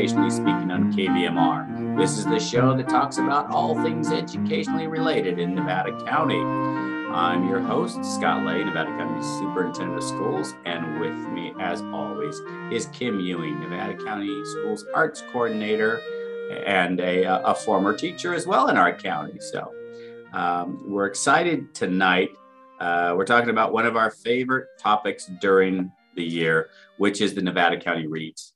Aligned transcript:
Educationally 0.00 0.30
Speaking 0.30 0.70
on 0.70 0.90
KVMR. 0.94 1.98
This 1.98 2.16
is 2.16 2.24
the 2.24 2.40
show 2.40 2.74
that 2.74 2.88
talks 2.88 3.18
about 3.18 3.50
all 3.50 3.74
things 3.82 4.10
educationally 4.10 4.86
related 4.86 5.38
in 5.38 5.54
Nevada 5.54 5.92
County. 6.06 6.40
I'm 6.40 7.46
your 7.46 7.60
host, 7.60 8.02
Scott 8.02 8.46
Lay, 8.46 8.64
Nevada 8.64 8.88
County 8.96 9.22
Superintendent 9.22 9.98
of 9.98 10.02
Schools, 10.02 10.54
and 10.64 11.00
with 11.00 11.12
me, 11.28 11.52
as 11.60 11.82
always, 11.82 12.40
is 12.72 12.86
Kim 12.94 13.20
Ewing, 13.20 13.60
Nevada 13.60 14.02
County 14.02 14.42
Schools 14.46 14.86
Arts 14.94 15.22
Coordinator 15.32 16.00
and 16.64 16.98
a, 17.00 17.46
a 17.46 17.54
former 17.54 17.94
teacher 17.94 18.32
as 18.32 18.46
well 18.46 18.68
in 18.68 18.78
our 18.78 18.96
county. 18.96 19.38
So 19.38 19.70
um, 20.32 20.82
we're 20.88 21.08
excited 21.08 21.74
tonight. 21.74 22.30
Uh, 22.80 23.12
we're 23.18 23.26
talking 23.26 23.50
about 23.50 23.74
one 23.74 23.84
of 23.84 23.98
our 23.98 24.10
favorite 24.10 24.68
topics 24.78 25.30
during 25.42 25.92
the 26.16 26.24
year, 26.24 26.70
which 26.96 27.20
is 27.20 27.34
the 27.34 27.42
Nevada 27.42 27.78
County 27.78 28.06
Reads. 28.06 28.54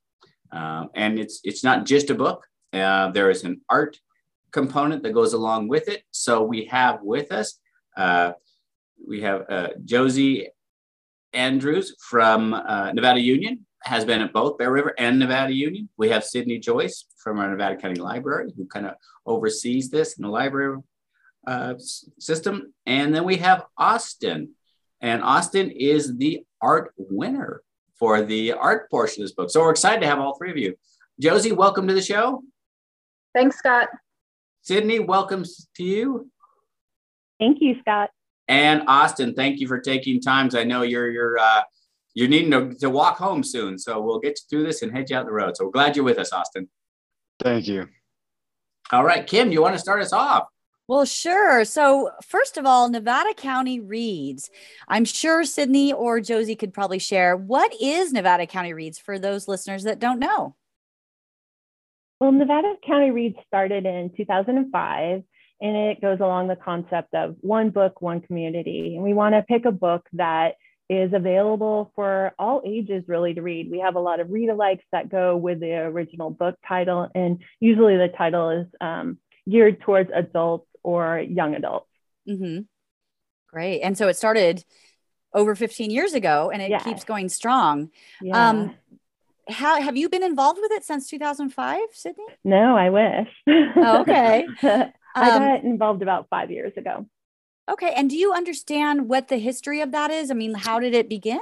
Um, 0.55 0.91
and 0.95 1.19
it's 1.19 1.41
it's 1.45 1.65
not 1.65 1.85
just 1.85 2.11
a 2.11 2.15
book. 2.15 2.47
Uh, 2.73 3.11
there 3.11 3.31
is 3.31 3.45
an 3.45 3.61
art 3.69 3.99
component 4.53 5.03
that 5.03 5.13
goes 5.13 5.33
along 5.33 5.69
with 5.69 5.89
it. 5.89 6.05
So 6.11 6.43
we 6.43 6.67
have 6.67 7.01
with 7.03 7.33
us 7.33 7.59
uh, 7.97 8.33
we 9.07 9.21
have 9.23 9.45
uh, 9.49 9.69
Josie 9.85 10.49
Andrews 11.33 11.97
from 12.01 12.55
uh, 12.55 12.93
Nevada 12.93 13.21
Union 13.21 13.67
has 13.83 14.05
been 14.05 14.23
at 14.23 14.33
both 14.33 14.57
Bear 14.57 14.73
River 14.73 14.95
and 14.99 15.19
Nevada 15.19 15.53
Union. 15.53 15.89
We 15.99 16.09
have 16.09 16.25
Sydney 16.25 16.59
Joyce 16.59 17.05
from 17.19 17.39
our 17.39 17.51
Nevada 17.51 17.77
County 17.77 18.01
Library 18.01 18.53
who 18.57 18.67
kind 18.67 18.87
of 18.87 18.95
oversees 19.27 19.91
this 19.91 20.15
in 20.15 20.23
the 20.23 20.31
library 20.31 20.79
uh, 21.47 21.75
system. 22.19 22.73
And 22.87 23.15
then 23.15 23.25
we 23.25 23.37
have 23.37 23.65
Austin. 23.77 24.53
And 25.01 25.23
Austin 25.23 25.71
is 25.71 26.17
the 26.17 26.45
art 26.63 26.95
winner 26.97 27.63
for 27.99 28.23
the 28.23 28.53
art 28.53 28.91
portion 28.91 29.23
of 29.23 29.29
this 29.29 29.35
book. 29.35 29.51
So 29.51 29.61
we're 29.61 29.71
excited 29.71 30.01
to 30.01 30.07
have 30.07 30.19
all 30.19 30.37
three 30.37 30.51
of 30.51 30.57
you. 30.57 30.75
Josie, 31.21 31.53
welcome 31.53 31.87
to 31.89 31.95
the 31.95 32.03
show. 32.03 32.43
Thanks, 33.35 33.59
Scott. 33.59 33.89
Sydney, 34.63 34.99
welcome 34.99 35.45
to 35.77 35.83
you. 35.83 36.31
Thank 37.39 37.59
you, 37.61 37.77
Scott. 37.81 38.11
And 38.49 38.83
Austin, 38.87 39.35
thank 39.35 39.61
you 39.61 39.69
for 39.69 39.81
taking 39.81 40.21
times. 40.21 40.55
I 40.55 40.65
know 40.65 40.83
you're 40.83 41.11
you're 41.11 41.39
uh, 41.39 41.63
you're 42.15 42.29
needing 42.29 42.51
to, 42.51 42.75
to 42.81 42.91
walk 42.91 43.17
home 43.19 43.43
soon, 43.43 43.79
so 43.79 44.01
we'll 44.01 44.21
get 44.21 44.39
you 44.39 44.45
through 44.49 44.67
this 44.67 44.83
and 44.83 44.93
head 44.93 45.11
you 45.11 45.17
out 45.17 45.27
the 45.27 45.33
road. 45.33 45.57
So 45.57 45.65
we're 45.65 45.73
glad 45.73 45.97
you're 45.97 46.05
with 46.05 46.19
us, 46.19 46.33
Austin. 46.33 46.69
Thank 47.43 47.67
you. 47.67 47.89
All 48.93 49.05
right, 49.05 49.27
Kim, 49.27 49.51
you 49.51 49.63
want 49.63 49.75
to 49.75 49.81
start 49.81 50.01
us 50.01 50.13
off? 50.13 50.45
Well, 50.87 51.07
sure. 51.07 51.65
So, 51.65 52.11
first 52.23 52.59
of 52.59 52.67
all, 52.67 52.91
Nevada 52.91 53.33
County 53.35 53.81
Reads. 53.81 54.51
I'm 54.87 55.07
sure 55.07 55.45
Sydney 55.45 55.93
or 55.93 56.21
Josie 56.21 56.57
could 56.57 56.75
probably 56.75 56.99
share 56.99 57.37
what 57.37 57.73
is 57.81 58.13
Nevada 58.13 58.47
County 58.47 58.75
Reads 58.75 58.99
for 58.99 59.19
those 59.19 59.49
listeners 59.49 59.85
that 59.85 59.99
don't 59.99 60.19
know. 60.19 60.57
Well, 62.21 62.33
Nevada 62.33 62.75
County 62.87 63.11
Reads 63.11 63.37
started 63.47 63.87
in 63.87 64.11
2005 64.17 65.23
and 65.61 65.77
it 65.77 66.01
goes 66.01 66.21
along 66.21 66.49
the 66.49 66.57
concept 66.57 67.15
of 67.15 67.37
one 67.41 67.71
book, 67.71 68.03
one 68.03 68.21
community. 68.21 68.95
And 68.95 69.03
we 69.03 69.15
want 69.15 69.35
to 69.35 69.43
pick 69.43 69.65
a 69.65 69.73
book 69.73 70.07
that 70.13 70.55
is 70.91 71.13
available 71.15 71.93
for 71.95 72.33
all 72.39 72.61
ages 72.67 73.05
really 73.07 73.33
to 73.35 73.41
read. 73.41 73.71
We 73.71 73.81
have 73.81 73.97
a 73.97 74.01
lot 74.01 74.21
of 74.21 74.31
read 74.31 74.51
alikes 74.51 74.83
that 74.93 75.09
go 75.09 75.37
with 75.37 75.61
the 75.61 75.73
original 75.73 76.29
book 76.29 76.57
title, 76.69 77.09
and 77.15 77.39
usually 77.61 77.97
the 77.97 78.09
title 78.09 78.51
is 78.51 78.67
um, 78.83 79.19
geared 79.49 79.81
towards 79.81 80.11
adults 80.15 80.67
or 80.85 81.19
young 81.19 81.57
adults. 81.57 81.91
Mm-hmm. 82.29 82.61
Great. 83.49 83.81
And 83.81 83.99
so 83.99 84.07
it 84.07 84.17
started 84.17 84.65
over 85.33 85.57
15 85.57 85.91
years 85.91 86.15
ago 86.15 86.51
and 86.53 86.63
it 86.63 86.71
yeah. 86.71 86.79
keeps 86.79 87.03
going 87.03 87.29
strong. 87.29 87.91
Yeah. 88.23 88.51
Um, 88.51 88.75
how 89.49 89.81
have 89.81 89.97
you 89.97 90.09
been 90.09 90.23
involved 90.23 90.59
with 90.63 90.73
it 90.73 90.85
since 90.85 91.09
2005, 91.09 91.81
Sydney? 91.93 92.25
No, 92.45 92.77
I 92.77 92.91
wish. 92.91 93.29
Oh, 93.77 94.01
okay. 94.01 94.47
I 94.63 95.31
um, 95.31 95.43
got 95.43 95.65
involved 95.65 96.03
about 96.03 96.29
five 96.29 96.51
years 96.51 96.73
ago. 96.77 97.07
Okay. 97.71 97.93
And 97.95 98.09
do 98.09 98.17
you 98.17 98.33
understand 98.33 99.09
what 99.09 99.29
the 99.29 99.39
history 99.39 99.81
of 99.81 99.93
that 99.93 100.11
is? 100.11 100.31
I 100.31 100.35
mean, 100.35 100.55
how 100.55 100.81
did 100.81 100.95
it 100.95 101.09
begin? 101.09 101.41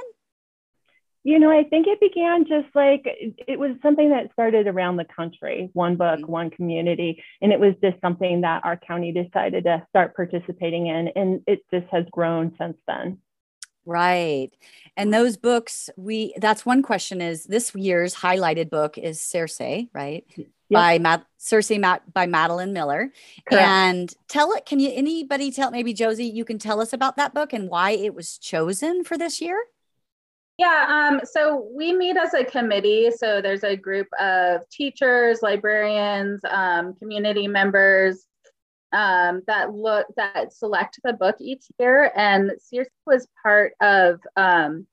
You 1.25 1.39
know, 1.39 1.49
I 1.49 1.63
think 1.63 1.87
it 1.87 2.01
began 2.01 2.45
just 2.45 2.67
like 2.75 3.05
it 3.05 3.57
was 3.57 3.71
something 3.81 4.09
that 4.09 4.31
started 4.33 4.67
around 4.67 4.97
the 4.97 5.05
country, 5.05 5.69
one 5.71 5.95
book, 5.95 6.19
mm-hmm. 6.19 6.31
one 6.31 6.49
community. 6.49 7.23
And 7.41 7.53
it 7.53 7.59
was 7.59 7.75
just 7.81 7.99
something 8.01 8.41
that 8.41 8.65
our 8.65 8.75
county 8.75 9.13
decided 9.13 9.63
to 9.63 9.85
start 9.89 10.15
participating 10.15 10.87
in. 10.87 11.07
And 11.15 11.41
it 11.47 11.63
just 11.73 11.87
has 11.91 12.05
grown 12.11 12.53
since 12.59 12.77
then. 12.87 13.19
Right. 13.85 14.49
And 14.95 15.13
those 15.13 15.37
books, 15.37 15.89
we 15.97 16.33
that's 16.37 16.65
one 16.65 16.81
question 16.81 17.21
is 17.21 17.45
this 17.45 17.73
year's 17.75 18.15
highlighted 18.15 18.69
book 18.69 18.97
is 18.97 19.21
Circe, 19.21 19.59
right? 19.93 20.25
Yep. 20.35 20.47
By 20.69 20.99
Matt 20.99 21.25
Circe 21.37 21.71
Matt 21.71 22.13
by 22.13 22.25
Madeline 22.25 22.73
Miller. 22.73 23.11
Correct. 23.45 23.67
And 23.67 24.13
tell 24.27 24.53
it, 24.53 24.65
can 24.65 24.79
you 24.79 24.91
anybody 24.93 25.51
tell 25.51 25.71
maybe 25.71 25.93
Josie, 25.93 26.25
you 26.25 26.45
can 26.45 26.59
tell 26.59 26.81
us 26.81 26.93
about 26.93 27.17
that 27.17 27.33
book 27.33 27.53
and 27.53 27.69
why 27.69 27.91
it 27.91 28.13
was 28.13 28.37
chosen 28.37 29.03
for 29.03 29.17
this 29.17 29.41
year? 29.41 29.61
Yeah, 30.59 31.09
um, 31.11 31.21
so 31.23 31.67
we 31.75 31.93
meet 31.93 32.15
as 32.15 32.33
a 32.33 32.43
committee. 32.43 33.09
So 33.11 33.41
there's 33.41 33.63
a 33.63 33.75
group 33.75 34.07
of 34.19 34.67
teachers, 34.69 35.41
librarians, 35.41 36.41
um, 36.47 36.93
community 36.95 37.47
members 37.47 38.27
um, 38.91 39.41
that 39.47 39.73
look 39.73 40.05
that 40.15 40.53
select 40.53 40.99
the 41.03 41.13
book 41.13 41.35
each 41.39 41.65
year. 41.79 42.11
And 42.15 42.51
Circe 42.59 42.87
was 43.07 43.27
part 43.41 43.73
of 43.81 44.19
um, 44.35 44.85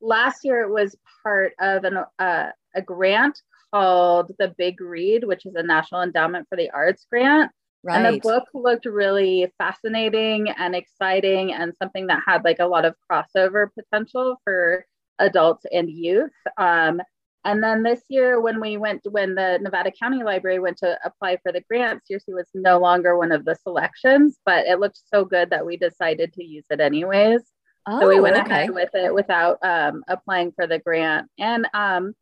last 0.00 0.44
year. 0.44 0.62
It 0.62 0.70
was 0.70 0.94
part 1.24 1.52
of 1.60 1.82
an, 1.84 1.98
uh, 2.20 2.50
a 2.74 2.82
grant 2.82 3.42
called 3.74 4.32
the 4.38 4.54
Big 4.56 4.80
Read, 4.80 5.24
which 5.24 5.46
is 5.46 5.56
a 5.56 5.62
National 5.64 6.02
Endowment 6.02 6.48
for 6.48 6.54
the 6.56 6.70
Arts 6.70 7.06
grant. 7.10 7.50
Right. 7.82 8.04
And 8.04 8.14
the 8.14 8.20
book 8.20 8.44
looked 8.52 8.84
really 8.84 9.50
fascinating 9.56 10.50
and 10.50 10.74
exciting 10.74 11.54
and 11.54 11.72
something 11.78 12.08
that 12.08 12.22
had 12.26 12.44
like 12.44 12.58
a 12.58 12.66
lot 12.66 12.84
of 12.84 12.94
crossover 13.10 13.68
potential 13.72 14.36
for 14.44 14.84
adults 15.18 15.64
and 15.72 15.88
youth. 15.88 16.30
Um, 16.58 17.00
and 17.44 17.62
then 17.62 17.82
this 17.82 18.02
year, 18.08 18.38
when 18.38 18.60
we 18.60 18.76
went, 18.76 19.06
when 19.10 19.34
the 19.34 19.58
Nevada 19.62 19.90
County 19.90 20.22
Library 20.22 20.58
went 20.58 20.76
to 20.78 20.98
apply 21.04 21.38
for 21.42 21.52
the 21.52 21.62
grant, 21.70 22.02
Circe 22.06 22.24
was 22.28 22.48
no 22.52 22.78
longer 22.78 23.16
one 23.16 23.32
of 23.32 23.46
the 23.46 23.54
selections, 23.54 24.38
but 24.44 24.66
it 24.66 24.78
looked 24.78 25.00
so 25.06 25.24
good 25.24 25.48
that 25.48 25.64
we 25.64 25.78
decided 25.78 26.34
to 26.34 26.44
use 26.44 26.66
it 26.68 26.80
anyways. 26.80 27.40
Oh, 27.86 27.98
so 27.98 28.08
we 28.08 28.20
went 28.20 28.36
okay. 28.36 28.50
ahead 28.50 28.70
with 28.74 28.90
it 28.92 29.14
without 29.14 29.56
um, 29.62 30.04
applying 30.06 30.52
for 30.52 30.66
the 30.66 30.78
grant. 30.80 31.30
And 31.38 31.66
um, 31.72 32.14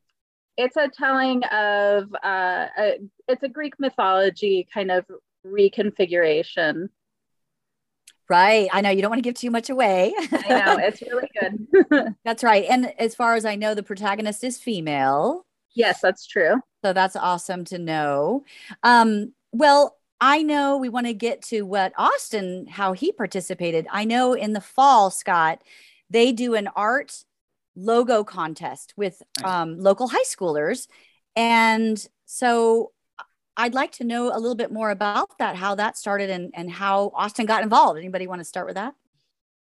it's 0.56 0.76
a 0.76 0.88
telling 0.88 1.42
of, 1.44 2.14
uh, 2.22 2.66
a, 2.78 2.98
it's 3.26 3.42
a 3.42 3.48
Greek 3.48 3.74
mythology 3.80 4.68
kind 4.72 4.92
of 4.92 5.04
reconfiguration. 5.52 6.88
Right. 8.28 8.68
I 8.72 8.82
know 8.82 8.90
you 8.90 9.00
don't 9.00 9.10
want 9.10 9.22
to 9.22 9.28
give 9.28 9.36
too 9.36 9.50
much 9.50 9.70
away. 9.70 10.12
I 10.18 10.48
know. 10.48 10.76
It's 10.80 11.02
really 11.02 11.30
good. 11.40 12.14
that's 12.24 12.44
right. 12.44 12.66
And 12.68 12.92
as 12.98 13.14
far 13.14 13.34
as 13.34 13.44
I 13.46 13.56
know, 13.56 13.74
the 13.74 13.82
protagonist 13.82 14.44
is 14.44 14.58
female. 14.58 15.46
Yes, 15.74 16.00
that's 16.00 16.26
true. 16.26 16.56
So 16.84 16.92
that's 16.92 17.16
awesome 17.16 17.64
to 17.66 17.78
know. 17.78 18.44
Um, 18.82 19.32
well, 19.52 19.96
I 20.20 20.42
know 20.42 20.76
we 20.76 20.88
want 20.88 21.06
to 21.06 21.14
get 21.14 21.42
to 21.42 21.62
what 21.62 21.92
Austin, 21.96 22.66
how 22.66 22.92
he 22.92 23.12
participated. 23.12 23.86
I 23.90 24.04
know 24.04 24.34
in 24.34 24.52
the 24.52 24.60
fall, 24.60 25.10
Scott, 25.10 25.62
they 26.10 26.32
do 26.32 26.54
an 26.54 26.68
art 26.74 27.24
logo 27.76 28.24
contest 28.24 28.92
with 28.96 29.22
um, 29.44 29.78
local 29.78 30.08
high 30.08 30.24
schoolers. 30.24 30.88
And 31.36 32.04
so 32.26 32.92
I'd 33.58 33.74
like 33.74 33.90
to 33.92 34.04
know 34.04 34.28
a 34.34 34.38
little 34.38 34.54
bit 34.54 34.72
more 34.72 34.90
about 34.90 35.36
that, 35.38 35.56
how 35.56 35.74
that 35.74 35.98
started 35.98 36.30
and, 36.30 36.52
and 36.54 36.70
how 36.70 37.10
Austin 37.12 37.44
got 37.44 37.64
involved. 37.64 37.98
Anybody 37.98 38.28
want 38.28 38.40
to 38.40 38.44
start 38.44 38.66
with 38.66 38.76
that? 38.76 38.94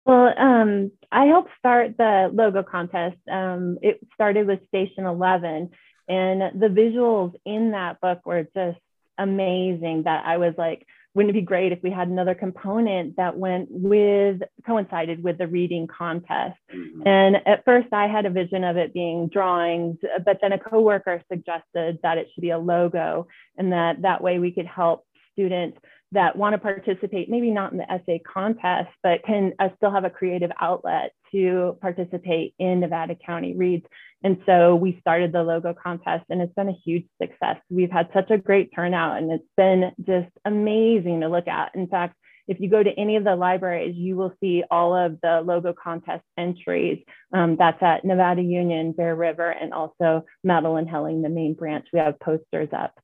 Well, 0.05 0.33
um, 0.39 0.93
I 1.11 1.25
helped 1.25 1.51
start 1.59 1.97
the 1.97 2.31
logo 2.33 2.63
contest. 2.63 3.17
Um, 3.31 3.79
it 3.81 3.99
started 4.15 4.47
with 4.47 4.61
Station 4.69 5.07
11, 5.07 5.71
and 6.09 6.61
the 6.61 6.69
visuals 6.69 7.33
in 7.47 7.71
that 7.71 8.01
book 8.01 8.21
were 8.27 8.45
just 8.55 8.79
amazing 9.17 10.03
that 10.05 10.25
I 10.27 10.37
was 10.37 10.55
like, 10.59 10.87
wouldn't 11.15 11.31
it 11.31 11.41
be 11.41 11.45
great 11.45 11.73
if 11.73 11.83
we 11.83 11.91
had 11.91 12.09
another 12.09 12.35
component 12.35 13.17
that 13.17 13.37
went 13.37 13.69
with 13.71 14.41
coincided 14.67 15.23
with 15.23 15.39
the 15.39 15.47
reading 15.47 15.87
contest 15.87 16.59
mm-hmm. 16.75 17.07
and 17.07 17.37
at 17.47 17.65
first 17.65 17.89
i 17.93 18.07
had 18.07 18.27
a 18.27 18.31
vision 18.31 18.65
of 18.65 18.77
it 18.77 18.95
being 18.95 19.29
drawings 19.29 19.97
but 20.25 20.39
then 20.41 20.53
a 20.53 20.59
coworker 20.59 21.23
suggested 21.31 21.99
that 22.03 22.19
it 22.19 22.29
should 22.33 22.43
be 22.43 22.51
a 22.51 22.59
logo 22.59 23.27
and 23.57 23.73
that 23.73 24.01
that 24.03 24.23
way 24.23 24.39
we 24.39 24.53
could 24.53 24.67
help 24.67 25.05
students 25.33 25.79
that 26.13 26.37
want 26.37 26.55
to 26.55 26.59
participate 26.59 27.31
maybe 27.31 27.51
not 27.51 27.73
in 27.73 27.79
the 27.79 27.91
essay 27.91 28.21
contest 28.21 28.91
but 29.03 29.23
can 29.25 29.53
uh, 29.59 29.69
still 29.77 29.91
have 29.91 30.05
a 30.05 30.11
creative 30.11 30.51
outlet 30.61 31.13
to 31.33 31.77
participate 31.81 32.55
in 32.59 32.81
nevada 32.81 33.15
county 33.15 33.55
reads 33.57 33.87
and 34.23 34.39
so 34.45 34.77
we 34.77 34.99
started 35.01 35.33
the 35.33 35.43
logo 35.43 35.75
contest 35.75 36.25
and 36.29 36.43
it's 36.43 36.53
been 36.55 36.69
a 36.69 36.77
huge 36.85 37.07
success. 37.21 37.57
We've 37.71 37.91
had 37.91 38.09
such 38.13 38.31
a 38.31 38.39
great 38.39 38.71
turnout 38.75 39.17
and 39.17 39.33
it's 39.33 39.45
been 39.57 39.93
just 40.07 40.31
amazing 40.45 41.21
to 41.21 41.29
look 41.29 41.49
at. 41.49 41.75
In 41.75 41.87
fact, 41.87 42.17
if 42.47 42.61
you 42.61 42.69
go 42.69 42.83
to 42.83 42.91
any 42.99 43.17
of 43.17 43.25
the 43.25 43.37
libraries, 43.37 43.95
you 43.97 44.17
will 44.17 44.35
see 44.41 44.65
all 44.71 44.95
of 44.95 45.21
the 45.23 45.41
logo 45.41 45.73
contest 45.73 46.25
entries. 46.37 47.03
Um, 47.33 47.57
that's 47.57 47.83
at 47.83 48.05
Nevada 48.05 48.43
Union, 48.43 48.93
Bear 48.93 49.15
River, 49.15 49.49
and 49.49 49.73
also 49.73 50.25
Madelyn 50.45 50.89
Helling, 50.89 51.23
the 51.23 51.29
main 51.29 51.55
branch. 51.55 51.87
We 51.93 52.01
have 52.01 52.19
posters 52.19 52.69
up. 52.73 52.99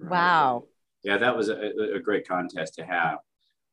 Wow. 0.00 0.64
Yeah, 1.04 1.18
that 1.18 1.36
was 1.36 1.48
a, 1.48 1.72
a 1.94 2.00
great 2.00 2.26
contest 2.26 2.74
to 2.74 2.84
have 2.84 3.18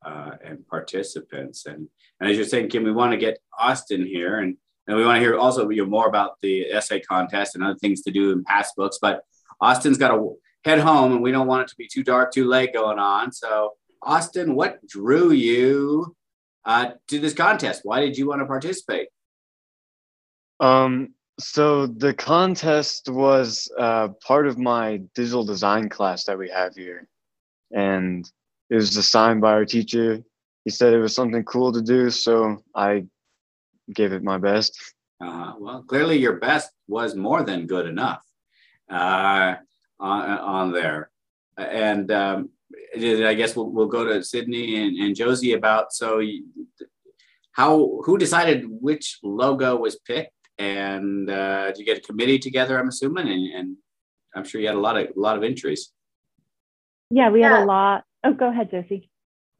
uh, 0.05 0.31
and 0.43 0.67
participants. 0.67 1.65
And, 1.65 1.87
and 2.19 2.29
as 2.29 2.37
you're 2.37 2.45
saying, 2.45 2.69
Kim, 2.69 2.83
we 2.83 2.91
want 2.91 3.11
to 3.11 3.17
get 3.17 3.39
Austin 3.59 4.05
here 4.05 4.39
and, 4.39 4.57
and 4.87 4.95
we 4.95 5.03
want 5.03 5.15
to 5.15 5.19
hear 5.19 5.37
also 5.37 5.67
you 5.69 5.83
know, 5.83 5.89
more 5.89 6.07
about 6.07 6.35
the 6.41 6.71
essay 6.71 6.99
contest 6.99 7.55
and 7.55 7.63
other 7.63 7.77
things 7.79 8.03
to 8.03 8.11
do 8.11 8.31
in 8.31 8.43
past 8.43 8.75
books. 8.75 8.99
But 9.01 9.23
Austin's 9.59 9.97
got 9.97 10.09
to 10.09 10.35
head 10.63 10.79
home 10.79 11.13
and 11.13 11.23
we 11.23 11.31
don't 11.31 11.47
want 11.47 11.63
it 11.63 11.67
to 11.69 11.75
be 11.77 11.87
too 11.91 12.03
dark, 12.03 12.31
too 12.31 12.47
late 12.47 12.73
going 12.73 12.99
on. 12.99 13.31
So, 13.31 13.73
Austin, 14.03 14.55
what 14.55 14.85
drew 14.87 15.31
you 15.31 16.15
uh, 16.65 16.91
to 17.07 17.19
this 17.19 17.33
contest? 17.33 17.81
Why 17.83 18.01
did 18.01 18.17
you 18.17 18.27
want 18.27 18.41
to 18.41 18.45
participate? 18.45 19.07
Um, 20.59 21.13
so 21.39 21.87
the 21.87 22.13
contest 22.13 23.09
was 23.09 23.69
uh, 23.77 24.09
part 24.25 24.47
of 24.47 24.57
my 24.57 25.01
digital 25.15 25.43
design 25.43 25.89
class 25.89 26.25
that 26.25 26.37
we 26.37 26.49
have 26.49 26.75
here, 26.75 27.07
and 27.71 28.29
it 28.69 28.75
was 28.75 28.95
assigned 28.97 29.41
by 29.41 29.51
our 29.51 29.65
teacher. 29.65 30.23
He 30.63 30.71
said 30.71 30.93
it 30.93 30.99
was 30.99 31.13
something 31.13 31.43
cool 31.43 31.71
to 31.73 31.81
do, 31.81 32.09
so 32.09 32.63
I 32.75 33.05
gave 33.93 34.13
it 34.13 34.23
my 34.23 34.37
best. 34.37 34.77
Uh, 35.21 35.53
well, 35.59 35.83
clearly 35.83 36.17
your 36.17 36.37
best 36.37 36.71
was 36.87 37.15
more 37.15 37.43
than 37.43 37.67
good 37.67 37.87
enough 37.87 38.23
uh, 38.89 39.55
on, 39.99 40.29
on 40.29 40.71
there. 40.71 41.09
And 41.57 42.11
um, 42.11 42.49
I 42.95 43.33
guess 43.33 43.55
we'll, 43.55 43.69
we'll 43.69 43.87
go 43.87 44.03
to 44.03 44.23
Sydney 44.23 44.83
and, 44.83 44.97
and 44.97 45.15
Josie 45.15 45.53
about 45.53 45.93
so 45.93 46.21
how 47.51 48.01
who 48.03 48.17
decided 48.17 48.65
which 48.67 49.19
logo 49.23 49.77
was 49.77 49.95
picked 49.95 50.35
and 50.57 51.29
uh, 51.29 51.67
did 51.67 51.77
you 51.77 51.85
get 51.85 51.97
a 51.97 52.01
committee 52.01 52.39
together? 52.39 52.79
I'm 52.79 52.87
assuming, 52.87 53.27
and, 53.27 53.53
and 53.53 53.77
I'm 54.35 54.45
sure 54.45 54.61
you 54.61 54.67
had 54.67 54.75
a 54.75 54.79
lot 54.79 54.97
of 54.97 55.07
a 55.07 55.19
lot 55.19 55.37
of 55.37 55.43
entries. 55.43 55.91
Yeah, 57.09 57.29
we 57.29 57.41
yeah. 57.41 57.57
had 57.57 57.63
a 57.63 57.65
lot. 57.65 58.03
Oh, 58.23 58.33
go 58.33 58.49
ahead, 58.49 58.71
Josie. 58.71 59.09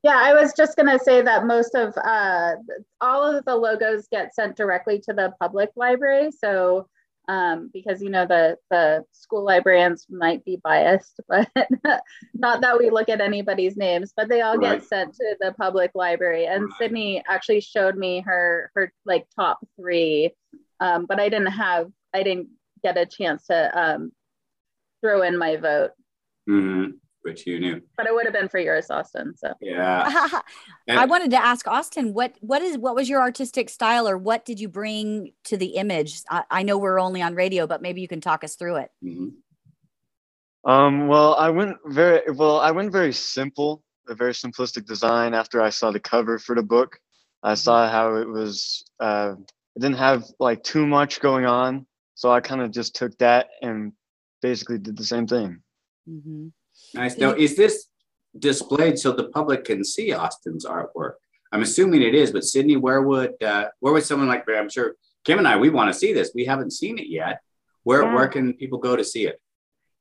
Yeah, 0.04 0.20
I 0.22 0.34
was 0.34 0.54
just 0.56 0.76
going 0.76 0.88
to 0.88 1.04
say 1.04 1.22
that 1.24 1.48
most 1.48 1.74
of 1.74 1.96
uh, 1.98 2.56
all 3.02 3.24
of 3.24 3.44
the 3.46 3.56
logos 3.56 4.08
get 4.12 4.36
sent 4.36 4.56
directly 4.56 5.00
to 5.00 5.14
the 5.14 5.34
public 5.40 5.72
library. 5.76 6.30
So, 6.32 6.88
um, 7.28 7.72
because 7.74 8.04
you 8.04 8.12
know 8.12 8.28
the 8.28 8.58
the 8.70 9.04
school 9.12 9.44
librarians 9.44 10.06
might 10.08 10.46
be 10.46 10.60
biased, 10.64 11.20
but 11.28 11.50
not 12.36 12.62
that 12.62 12.78
we 12.78 12.92
look 12.92 13.10
at 13.10 13.20
anybody's 13.20 13.78
names, 13.78 14.14
but 14.16 14.30
they 14.30 14.42
all 14.42 14.58
right. 14.58 14.80
get 14.80 14.88
sent 14.88 15.16
to 15.16 15.38
the 15.40 15.54
public 15.54 15.90
library. 15.96 16.46
And 16.46 16.66
right. 16.66 16.74
Sydney 16.78 17.24
actually 17.28 17.62
showed 17.62 17.98
me 17.98 18.22
her 18.22 18.72
her 18.76 18.94
like 19.06 19.26
top 19.36 19.58
three, 19.76 20.36
um, 20.80 21.08
but 21.08 21.20
I 21.20 21.30
didn't 21.30 21.54
have 21.54 21.90
I 22.14 22.22
didn't 22.22 22.50
get 22.84 22.98
a 22.98 23.08
chance 23.08 23.48
to 23.48 23.72
um, 23.76 24.12
throw 25.02 25.24
in 25.24 25.36
my 25.36 25.56
vote. 25.56 25.92
Mm-hmm 26.48 26.98
which 27.26 27.48
you 27.48 27.60
knew. 27.60 27.82
But 27.98 28.06
it 28.06 28.14
would 28.14 28.26
have 28.26 28.34
been 28.34 28.48
for 28.48 28.60
yours, 28.60 28.92
Austin. 28.92 29.36
So 29.36 29.54
yeah. 29.60 30.30
I 30.90 31.06
wanted 31.06 31.32
to 31.32 31.44
ask 31.44 31.68
Austin, 31.68 32.14
what 32.14 32.36
what 32.40 32.62
is 32.62 32.78
what 32.78 32.96
was 32.96 33.10
your 33.10 33.20
artistic 33.20 33.70
style, 33.70 34.08
or 34.08 34.18
what 34.18 34.46
did 34.46 34.60
you 34.60 34.70
bring 34.70 35.34
to 35.46 35.58
the 35.58 35.76
image? 35.76 36.22
I, 36.30 36.44
I 36.52 36.64
know 36.64 36.78
we're 36.78 37.00
only 37.00 37.22
on 37.22 37.34
radio, 37.34 37.66
but 37.66 37.82
maybe 37.82 38.00
you 38.00 38.08
can 38.08 38.22
talk 38.22 38.44
us 38.44 38.56
through 38.56 38.78
it. 38.78 38.92
Mm-hmm. 39.04 40.70
Um, 40.70 41.08
well, 41.08 41.36
I 41.36 41.50
went 41.50 41.78
very 41.86 42.22
well. 42.32 42.60
I 42.60 42.72
went 42.72 42.92
very 42.92 43.12
simple, 43.12 43.84
a 44.08 44.14
very 44.14 44.34
simplistic 44.34 44.86
design. 44.86 45.34
After 45.34 45.62
I 45.62 45.72
saw 45.72 45.92
the 45.92 46.00
cover 46.00 46.38
for 46.38 46.56
the 46.56 46.64
book, 46.64 47.00
I 47.42 47.54
mm-hmm. 47.54 47.56
saw 47.58 47.90
how 47.90 48.16
it 48.18 48.28
was. 48.28 48.86
Uh, 49.00 49.34
it 49.76 49.82
didn't 49.82 49.98
have 49.98 50.26
like 50.40 50.64
too 50.64 50.86
much 50.86 51.20
going 51.20 51.46
on, 51.46 51.88
so 52.14 52.32
I 52.32 52.40
kind 52.40 52.62
of 52.62 52.72
just 52.72 52.96
took 52.96 53.18
that 53.18 53.48
and 53.64 53.94
basically 54.42 54.78
did 54.78 54.96
the 54.96 55.04
same 55.04 55.26
thing. 55.26 55.62
Mm-hmm. 56.08 56.48
Nice. 56.96 57.18
Now, 57.18 57.32
is 57.32 57.56
this 57.56 57.88
displayed 58.38 58.98
so 59.00 59.12
the 59.12 59.30
public 59.30 59.66
can 59.66 59.84
see 59.84 60.14
Austin's 60.14 60.66
artwork? 60.66 61.14
I'm 61.52 61.62
assuming 61.62 62.02
it 62.02 62.16
is, 62.16 62.32
but 62.32 62.44
Sydney, 62.44 62.76
where 62.76 63.02
would 63.02 63.42
uh, 63.42 63.68
where 63.80 63.94
would 63.94 64.04
someone 64.04 64.28
like 64.28 64.46
I'm 64.50 64.70
sure 64.70 64.96
Kim 65.24 65.38
and 65.38 65.48
I 65.48 65.58
we 65.58 65.70
want 65.70 65.92
to 65.92 65.98
see 65.98 66.14
this. 66.14 66.32
We 66.36 66.46
haven't 66.46 66.72
seen 66.72 66.98
it 66.98 67.08
yet. 67.08 67.40
Where 67.84 68.04
yeah. 68.04 68.14
where 68.14 68.28
can 68.28 68.54
people 68.54 68.80
go 68.80 68.96
to 68.96 69.04
see 69.04 69.28
it? 69.28 69.40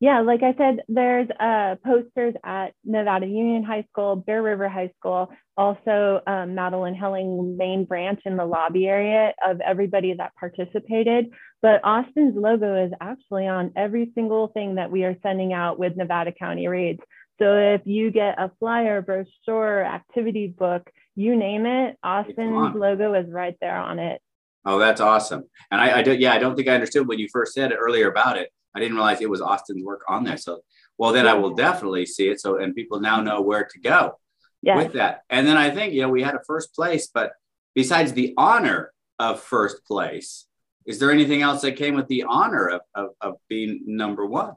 Yeah, 0.00 0.20
like 0.20 0.42
I 0.42 0.54
said, 0.58 0.80
there's 0.88 1.28
uh, 1.40 1.76
posters 1.84 2.34
at 2.44 2.74
Nevada 2.84 3.26
Union 3.26 3.62
High 3.62 3.86
School, 3.90 4.16
Bear 4.16 4.42
River 4.42 4.68
High 4.68 4.92
School, 4.98 5.30
also 5.56 6.20
um, 6.26 6.50
Madelyn 6.50 6.94
Helling 6.94 7.56
main 7.56 7.84
branch 7.84 8.20
in 8.26 8.36
the 8.36 8.44
lobby 8.44 8.86
area 8.86 9.32
of 9.46 9.60
everybody 9.60 10.12
that 10.14 10.34
participated. 10.34 11.30
But 11.64 11.80
Austin's 11.82 12.36
logo 12.36 12.84
is 12.84 12.92
actually 13.00 13.46
on 13.46 13.72
every 13.74 14.12
single 14.14 14.48
thing 14.48 14.74
that 14.74 14.90
we 14.90 15.04
are 15.04 15.16
sending 15.22 15.54
out 15.54 15.78
with 15.78 15.96
Nevada 15.96 16.30
County 16.30 16.68
Reads. 16.68 17.00
So 17.38 17.56
if 17.56 17.80
you 17.86 18.10
get 18.10 18.38
a 18.38 18.50
flyer, 18.60 19.00
brochure, 19.00 19.82
activity 19.82 20.46
book, 20.46 20.90
you 21.16 21.34
name 21.34 21.64
it, 21.64 21.96
Austin's 22.04 22.74
logo 22.74 23.14
is 23.14 23.30
right 23.30 23.56
there 23.62 23.78
on 23.78 23.98
it. 23.98 24.20
Oh, 24.66 24.78
that's 24.78 25.00
awesome. 25.00 25.44
And 25.70 25.80
I, 25.80 26.00
I 26.00 26.02
do, 26.02 26.12
yeah, 26.12 26.34
I 26.34 26.38
don't 26.38 26.54
think 26.54 26.68
I 26.68 26.74
understood 26.74 27.08
when 27.08 27.18
you 27.18 27.28
first 27.32 27.54
said 27.54 27.72
it 27.72 27.78
earlier 27.80 28.10
about 28.10 28.36
it. 28.36 28.50
I 28.76 28.80
didn't 28.80 28.96
realize 28.96 29.22
it 29.22 29.30
was 29.30 29.40
Austin's 29.40 29.82
work 29.82 30.02
on 30.06 30.24
there. 30.24 30.36
So, 30.36 30.60
well, 30.98 31.14
then 31.14 31.26
I 31.26 31.32
will 31.32 31.54
definitely 31.54 32.04
see 32.04 32.28
it. 32.28 32.42
So, 32.42 32.58
and 32.58 32.74
people 32.74 33.00
now 33.00 33.22
know 33.22 33.40
where 33.40 33.64
to 33.64 33.80
go 33.80 34.18
yes. 34.60 34.76
with 34.76 34.92
that. 34.92 35.22
And 35.30 35.46
then 35.46 35.56
I 35.56 35.70
think, 35.70 35.94
you 35.94 36.02
know, 36.02 36.10
we 36.10 36.22
had 36.22 36.34
a 36.34 36.44
first 36.46 36.74
place, 36.74 37.06
but 37.06 37.32
besides 37.74 38.12
the 38.12 38.34
honor 38.36 38.92
of 39.18 39.40
first 39.40 39.86
place, 39.86 40.44
is 40.86 40.98
there 40.98 41.10
anything 41.10 41.42
else 41.42 41.62
that 41.62 41.76
came 41.76 41.94
with 41.94 42.08
the 42.08 42.24
honor 42.24 42.68
of, 42.68 42.80
of, 42.94 43.10
of 43.20 43.34
being 43.48 43.82
number 43.86 44.26
one? 44.26 44.54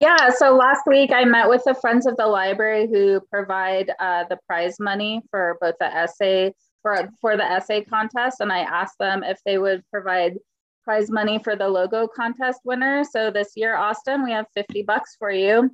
Yeah, 0.00 0.30
so 0.30 0.56
last 0.56 0.86
week 0.86 1.12
I 1.12 1.24
met 1.24 1.48
with 1.48 1.62
the 1.64 1.74
Friends 1.74 2.06
of 2.06 2.16
the 2.16 2.26
Library 2.26 2.86
who 2.86 3.20
provide 3.30 3.92
uh, 3.98 4.24
the 4.24 4.38
prize 4.46 4.80
money 4.80 5.20
for 5.30 5.58
both 5.60 5.74
the 5.78 5.94
essay 5.94 6.54
for 6.80 7.10
for 7.20 7.36
the 7.36 7.44
essay 7.44 7.84
contest, 7.84 8.40
and 8.40 8.50
I 8.50 8.60
asked 8.60 8.96
them 8.98 9.22
if 9.22 9.38
they 9.44 9.58
would 9.58 9.82
provide 9.90 10.38
prize 10.84 11.10
money 11.10 11.38
for 11.38 11.54
the 11.54 11.68
logo 11.68 12.06
contest 12.06 12.60
winner. 12.64 13.04
So 13.04 13.30
this 13.30 13.52
year, 13.56 13.76
Austin, 13.76 14.24
we 14.24 14.32
have 14.32 14.46
50 14.54 14.82
bucks 14.84 15.16
for 15.18 15.30
you 15.30 15.70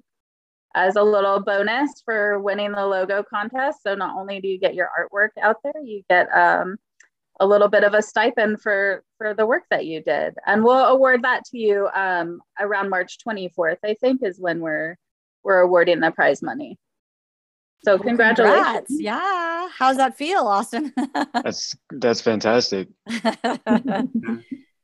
as 0.74 0.96
a 0.96 1.02
little 1.02 1.40
bonus 1.40 2.02
for 2.04 2.40
winning 2.40 2.72
the 2.72 2.84
logo 2.84 3.22
contest. 3.22 3.82
So 3.82 3.94
not 3.94 4.16
only 4.16 4.40
do 4.40 4.48
you 4.48 4.58
get 4.58 4.74
your 4.74 4.90
artwork 4.98 5.30
out 5.40 5.56
there, 5.62 5.80
you 5.82 6.02
get 6.10 6.28
um, 6.36 6.76
a 7.40 7.46
little 7.46 7.68
bit 7.68 7.84
of 7.84 7.94
a 7.94 8.02
stipend 8.02 8.60
for 8.60 9.04
for 9.18 9.34
the 9.34 9.46
work 9.46 9.64
that 9.70 9.86
you 9.86 10.02
did, 10.02 10.34
and 10.46 10.64
we'll 10.64 10.86
award 10.86 11.22
that 11.22 11.44
to 11.46 11.58
you 11.58 11.88
um, 11.94 12.40
around 12.58 12.90
March 12.90 13.18
24th. 13.26 13.78
I 13.84 13.94
think 13.94 14.22
is 14.22 14.40
when 14.40 14.60
we're 14.60 14.96
we're 15.42 15.60
awarding 15.60 16.00
the 16.00 16.10
prize 16.10 16.42
money. 16.42 16.78
So 17.84 17.98
congratulations! 17.98 18.64
Congrats. 18.64 18.94
Yeah, 19.00 19.68
how's 19.76 19.96
that 19.98 20.16
feel, 20.16 20.46
Austin? 20.46 20.92
that's 21.34 21.76
that's 21.90 22.20
fantastic. 22.20 22.88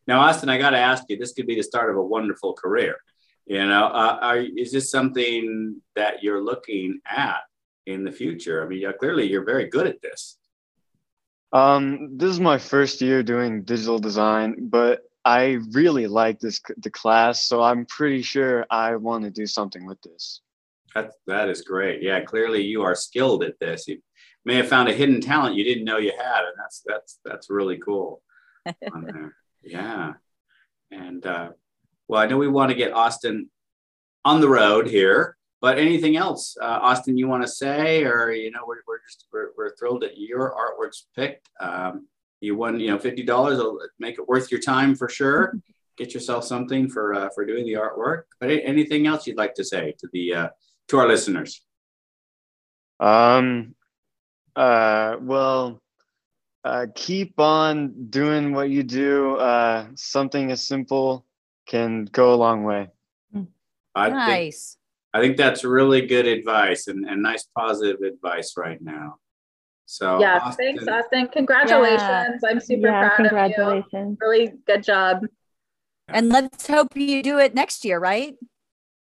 Now, 0.06 0.20
Austin, 0.20 0.48
I 0.48 0.58
got 0.58 0.70
to 0.70 0.78
ask 0.78 1.04
you, 1.08 1.16
this 1.16 1.32
could 1.32 1.46
be 1.46 1.54
the 1.54 1.62
start 1.62 1.90
of 1.90 1.96
a 1.96 2.02
wonderful 2.02 2.54
career. 2.54 2.96
You 3.46 3.64
know, 3.66 3.86
uh, 3.86 4.18
are, 4.20 4.38
is 4.38 4.72
this 4.72 4.90
something 4.90 5.80
that 5.94 6.22
you're 6.22 6.42
looking 6.42 7.00
at 7.08 7.40
in 7.86 8.04
the 8.04 8.12
future? 8.12 8.64
I 8.64 8.68
mean, 8.68 8.80
yeah, 8.80 8.92
clearly 8.92 9.28
you're 9.28 9.44
very 9.44 9.68
good 9.68 9.86
at 9.86 10.02
this. 10.02 10.38
Um, 11.52 12.16
this 12.16 12.30
is 12.30 12.40
my 12.40 12.58
first 12.58 13.00
year 13.00 13.22
doing 13.22 13.62
digital 13.62 13.98
design, 13.98 14.68
but 14.68 15.02
I 15.24 15.58
really 15.72 16.06
like 16.06 16.40
this 16.40 16.60
the 16.78 16.90
class, 16.90 17.44
so 17.44 17.62
I'm 17.62 17.86
pretty 17.86 18.22
sure 18.22 18.66
I 18.70 18.96
want 18.96 19.24
to 19.24 19.30
do 19.30 19.46
something 19.46 19.86
with 19.86 20.00
this. 20.02 20.40
That 20.94 21.12
that 21.26 21.48
is 21.48 21.62
great. 21.62 22.02
Yeah, 22.02 22.20
clearly 22.20 22.62
you 22.62 22.82
are 22.82 22.94
skilled 22.94 23.44
at 23.44 23.58
this. 23.60 23.86
You 23.86 24.02
may 24.44 24.56
have 24.56 24.68
found 24.68 24.88
a 24.88 24.92
hidden 24.92 25.20
talent 25.20 25.54
you 25.54 25.64
didn't 25.64 25.84
know 25.84 25.98
you 25.98 26.12
had, 26.18 26.44
and 26.44 26.54
that's 26.58 26.82
that's 26.86 27.20
that's 27.24 27.50
really 27.50 27.78
cool. 27.78 28.22
Yeah. 29.64 30.14
And 30.90 31.24
uh, 31.24 31.50
well, 32.08 32.20
I 32.20 32.26
know 32.26 32.36
we 32.36 32.48
want 32.48 32.70
to 32.70 32.76
get 32.76 32.92
Austin 32.92 33.48
on 34.24 34.40
the 34.40 34.48
road 34.48 34.86
here, 34.86 35.36
but 35.62 35.78
anything 35.78 36.16
else, 36.16 36.56
uh, 36.60 36.80
Austin, 36.82 37.16
you 37.16 37.28
want 37.28 37.44
to 37.44 37.48
say, 37.48 38.02
or, 38.02 38.32
you 38.32 38.50
know, 38.50 38.64
we're, 38.66 38.82
we're 38.88 38.98
just, 39.08 39.28
we're, 39.32 39.50
we're 39.56 39.76
thrilled 39.76 40.02
that 40.02 40.18
your 40.18 40.52
artwork's 40.52 41.06
picked. 41.14 41.48
Um, 41.60 42.08
you 42.40 42.56
won, 42.56 42.80
you 42.80 42.88
know, 42.88 42.98
$50 42.98 43.26
will 43.28 43.78
make 44.00 44.18
it 44.18 44.26
worth 44.26 44.50
your 44.50 44.60
time 44.60 44.96
for 44.96 45.08
sure. 45.08 45.54
Get 45.96 46.14
yourself 46.14 46.44
something 46.44 46.88
for, 46.88 47.14
uh, 47.14 47.28
for 47.32 47.46
doing 47.46 47.64
the 47.64 47.74
artwork, 47.74 48.22
but 48.40 48.50
anything 48.50 49.06
else 49.06 49.24
you'd 49.26 49.36
like 49.36 49.54
to 49.54 49.64
say 49.64 49.94
to 49.98 50.08
the, 50.12 50.34
uh, 50.34 50.48
to 50.88 50.98
our 50.98 51.06
listeners? 51.06 51.62
Um, 52.98 53.76
uh, 54.56 55.16
well, 55.20 55.80
uh, 56.64 56.86
keep 56.92 57.38
on 57.38 58.08
doing 58.10 58.52
what 58.52 58.68
you 58.68 58.82
do. 58.82 59.36
Uh, 59.36 59.86
something 59.94 60.50
as 60.50 60.66
simple 60.66 61.24
can 61.68 62.06
go 62.06 62.34
a 62.34 62.36
long 62.36 62.64
way. 62.64 62.88
I 63.94 64.08
nice. 64.08 64.76
I 65.14 65.20
think 65.20 65.36
that's 65.36 65.62
really 65.64 66.06
good 66.06 66.26
advice 66.26 66.88
and, 66.88 67.06
and 67.08 67.22
nice 67.22 67.46
positive 67.56 68.00
advice 68.00 68.54
right 68.56 68.80
now. 68.80 69.16
So 69.86 70.20
yeah, 70.20 70.38
Austin, 70.38 70.78
thanks, 70.78 70.88
Austin. 70.88 71.28
Congratulations. 71.28 72.40
Yeah. 72.42 72.48
I'm 72.48 72.60
super 72.60 72.88
yeah, 72.88 73.08
proud 73.08 73.16
congratulations. 73.16 73.92
of 73.92 74.00
you. 74.00 74.16
Really 74.20 74.52
good 74.66 74.82
job. 74.82 75.26
And 76.08 76.30
let's 76.30 76.66
hope 76.66 76.96
you 76.96 77.22
do 77.22 77.38
it 77.38 77.54
next 77.54 77.84
year, 77.84 77.98
right? 77.98 78.34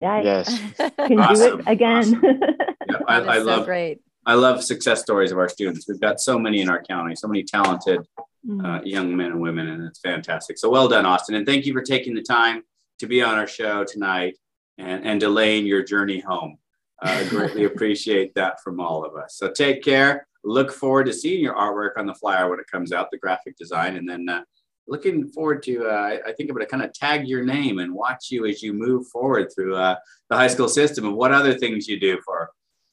Yeah. 0.01 0.21
Yes. 0.21 0.61
Can 0.77 1.19
awesome. 1.19 1.57
do 1.57 1.59
it 1.59 1.67
again. 1.67 2.15
Awesome. 2.17 2.53
Yep, 2.89 3.01
I, 3.05 3.19
I 3.19 3.37
so 3.39 3.43
love 3.43 3.65
great. 3.65 3.99
I 4.25 4.35
love 4.35 4.63
success 4.63 5.01
stories 5.01 5.33
of 5.33 5.37
our 5.37 5.49
students. 5.49 5.89
We've 5.89 5.99
got 5.99 6.21
so 6.21 6.39
many 6.39 6.61
in 6.61 6.69
our 6.69 6.81
county, 6.81 7.17
so 7.17 7.27
many 7.27 7.43
talented 7.43 7.99
mm-hmm. 8.47 8.65
uh, 8.65 8.81
young 8.83 9.13
men 9.13 9.31
and 9.31 9.41
women, 9.41 9.67
and 9.67 9.83
it's 9.83 9.99
fantastic. 9.99 10.57
So 10.57 10.69
well 10.69 10.87
done, 10.87 11.05
Austin. 11.05 11.35
And 11.35 11.45
thank 11.45 11.65
you 11.65 11.73
for 11.73 11.81
taking 11.81 12.15
the 12.15 12.21
time 12.21 12.63
to 12.99 13.07
be 13.07 13.21
on 13.21 13.37
our 13.37 13.45
show 13.45 13.83
tonight 13.83 14.37
and, 14.77 15.05
and 15.05 15.19
delaying 15.19 15.65
your 15.65 15.83
journey 15.83 16.19
home. 16.19 16.57
I 17.01 17.23
uh, 17.23 17.29
greatly 17.29 17.63
appreciate 17.71 18.33
that 18.35 18.61
from 18.61 18.79
all 18.79 19.05
of 19.05 19.15
us. 19.15 19.37
So 19.37 19.51
take 19.51 19.83
care. 19.83 20.27
Look 20.43 20.71
forward 20.71 21.05
to 21.05 21.13
seeing 21.13 21.43
your 21.43 21.55
artwork 21.55 21.97
on 21.97 22.05
the 22.05 22.15
flyer 22.15 22.49
when 22.49 22.59
it 22.59 22.67
comes 22.71 22.91
out, 22.91 23.11
the 23.11 23.17
graphic 23.17 23.57
design, 23.57 23.97
and 23.97 24.07
then 24.07 24.29
uh, 24.29 24.43
looking 24.87 25.27
forward 25.29 25.61
to. 25.63 25.85
Uh, 25.85 26.17
I 26.25 26.31
think 26.33 26.49
I'm 26.49 26.55
going 26.55 26.65
to 26.65 26.71
kind 26.71 26.83
of 26.83 26.93
tag 26.93 27.27
your 27.27 27.43
name 27.43 27.79
and 27.79 27.93
watch 27.93 28.27
you 28.31 28.45
as 28.45 28.63
you 28.63 28.73
move 28.73 29.07
forward 29.07 29.51
through 29.53 29.75
uh, 29.75 29.95
the 30.29 30.37
high 30.37 30.47
school 30.47 30.69
system 30.69 31.05
and 31.05 31.15
what 31.15 31.31
other 31.31 31.53
things 31.53 31.87
you 31.87 31.99
do 31.99 32.19
for 32.23 32.49